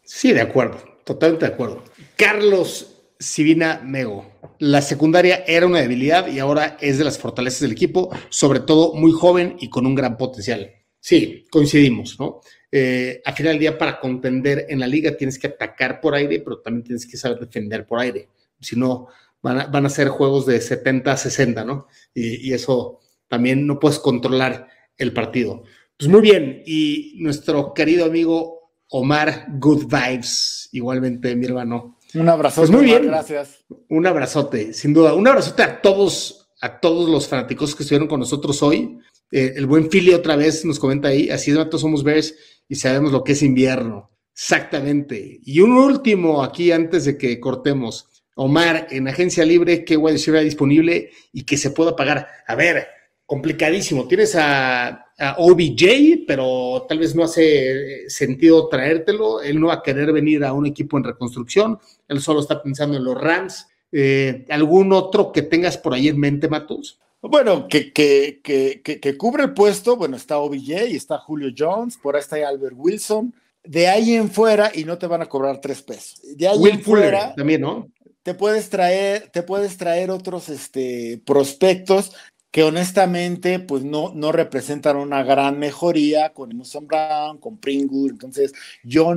[0.03, 1.85] Sí, de acuerdo, totalmente de acuerdo.
[2.17, 7.73] Carlos Sivina Mego, la secundaria era una debilidad y ahora es de las fortalezas del
[7.73, 10.73] equipo, sobre todo muy joven y con un gran potencial.
[11.01, 12.41] Sí, coincidimos, ¿no?
[12.73, 16.41] Eh, al final del día, para contender en la liga tienes que atacar por aire,
[16.41, 18.31] pero también tienes que saber defender por aire.
[18.59, 19.09] Si no,
[19.43, 21.87] van a, ser juegos de 70 a 60, ¿no?
[22.15, 25.65] Y, eso también no puedes controlar el partido.
[25.97, 31.99] Pues muy bien, y nuestro querido amigo Omar Good Vibes, igualmente mi hermano.
[32.15, 32.67] Un abrazote.
[32.67, 33.65] Pues muy bien, gracias.
[33.89, 35.15] Un abrazote, sin duda.
[35.15, 38.99] Un abrazote a todos, a todos los fanáticos que estuvieron con nosotros hoy.
[39.31, 42.35] Eh, el buen Philly otra vez nos comenta ahí, así es, nosotros somos Bears
[42.69, 44.11] y sabemos lo que es invierno.
[44.35, 45.41] Exactamente.
[45.45, 48.07] Y un último aquí antes de que cortemos.
[48.35, 52.27] Omar, en agencia libre, qué wide receiver disponible y que se pueda pagar.
[52.47, 52.87] A ver,
[53.27, 54.09] complicadísimo.
[54.09, 55.07] Tienes a,
[55.37, 59.43] OBJ, pero tal vez no hace sentido traértelo.
[59.43, 61.79] Él no va a querer venir a un equipo en reconstrucción.
[62.09, 63.69] Él solo está pensando en los Rams.
[63.93, 66.99] Eh, ¿Algún otro que tengas por ahí en mente, Matos?
[67.23, 72.17] Bueno, que, que, que, que, cubre el puesto, bueno, está OBJ, está Julio Jones, por
[72.17, 73.35] ahí está Albert Wilson.
[73.63, 76.21] De ahí en fuera, y no te van a cobrar tres pesos.
[76.35, 77.35] De ahí en fuera.
[77.35, 77.89] También, ¿no?
[78.23, 82.13] Te puedes traer, te puedes traer otros este, prospectos
[82.51, 88.11] que honestamente pues no, no representan una gran mejoría con Emerson Brown, con Pringle.
[88.11, 88.53] Entonces,
[88.83, 89.15] yo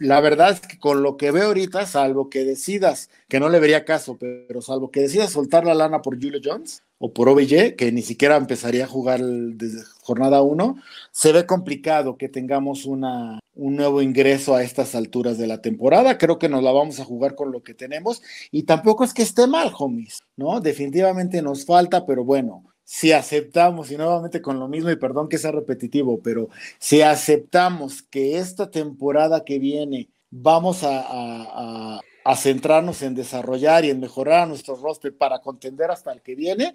[0.00, 3.60] la verdad es que con lo que veo ahorita, salvo que decidas, que no le
[3.60, 7.74] vería caso, pero salvo que decidas soltar la lana por Julio Jones o por OBJ,
[7.76, 10.76] que ni siquiera empezaría a jugar desde jornada 1,
[11.10, 16.16] se ve complicado que tengamos una, un nuevo ingreso a estas alturas de la temporada.
[16.16, 18.22] Creo que nos la vamos a jugar con lo que tenemos
[18.52, 20.60] y tampoco es que esté mal, homies, ¿no?
[20.60, 25.38] Definitivamente nos falta, pero bueno, si aceptamos, y nuevamente con lo mismo, y perdón que
[25.38, 32.00] sea repetitivo, pero si aceptamos que esta temporada que viene vamos a,
[32.36, 36.74] centrarnos en desarrollar y en mejorar nuestro roster para contender hasta el que viene,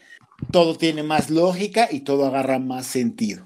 [0.52, 3.46] todo tiene más lógica y todo agarra más sentido.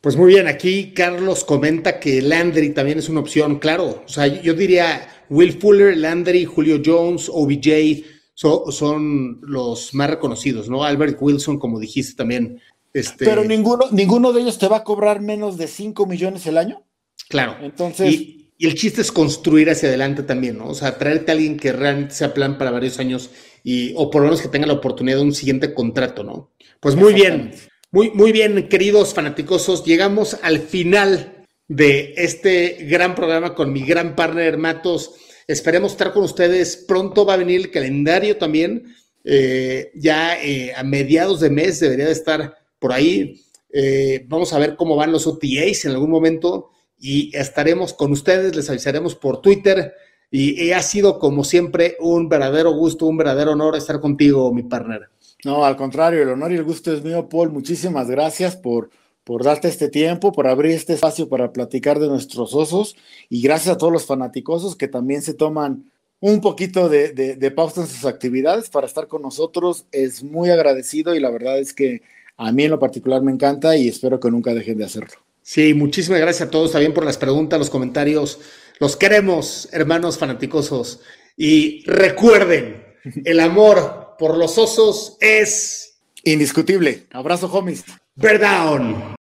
[0.00, 4.02] Pues muy bien, aquí Carlos comenta que Landry también es una opción, claro.
[4.04, 8.04] O sea, yo diría Will Fuller, Landry, Julio Jones, OBJ,
[8.34, 10.82] son los más reconocidos, ¿no?
[10.82, 12.60] Albert Wilson, como dijiste también.
[12.92, 13.24] Este...
[13.24, 16.82] Pero ninguno, ninguno de ellos te va a cobrar menos de 5 millones el año.
[17.28, 17.56] Claro.
[17.60, 18.12] Entonces.
[18.12, 20.68] Y, el chiste es construir hacia adelante también, ¿no?
[20.68, 23.30] O sea, traerte a alguien que realmente sea plan para varios años
[23.64, 26.52] y, o por lo menos que tenga la oportunidad de un siguiente contrato, ¿no?
[26.80, 27.52] Pues muy bien,
[27.90, 29.84] muy, muy bien, queridos fanaticosos.
[29.84, 35.12] Llegamos al final de este gran programa con mi gran partner Matos
[35.46, 36.76] Esperemos estar con ustedes.
[36.76, 38.94] Pronto va a venir el calendario también
[39.24, 43.40] eh, ya eh, a mediados de mes debería de estar por ahí.
[43.72, 46.70] Eh, vamos a ver cómo van los OTAs en algún momento
[47.02, 49.92] y estaremos con ustedes, les avisaremos por Twitter.
[50.30, 55.10] Y, ha sido, como siempre, un verdadero gusto, un verdadero honor estar contigo, mi partner.
[55.44, 57.50] No, al contrario, el honor y el gusto es mío, Paul.
[57.50, 58.90] Muchísimas gracias por,
[59.24, 62.96] por darte este tiempo, por abrir este espacio para platicar de nuestros osos
[63.28, 65.90] y gracias a todos los fanaticosos que también se toman
[66.20, 69.86] un poquito de, pausa en sus actividades para estar con nosotros.
[69.90, 72.02] Es muy agradecido y la verdad es que
[72.36, 75.31] a mí en lo particular me encanta y espero que nunca dejen de hacerlo.
[75.42, 78.38] Sí, muchísimas gracias a todos también por las preguntas, los comentarios.
[78.78, 81.00] Los queremos, hermanos fanaticosos.
[81.36, 82.84] Y recuerden,
[83.24, 87.06] el amor por los osos es indiscutible.
[87.12, 87.84] Abrazo, homies.
[88.14, 89.16] Bear down.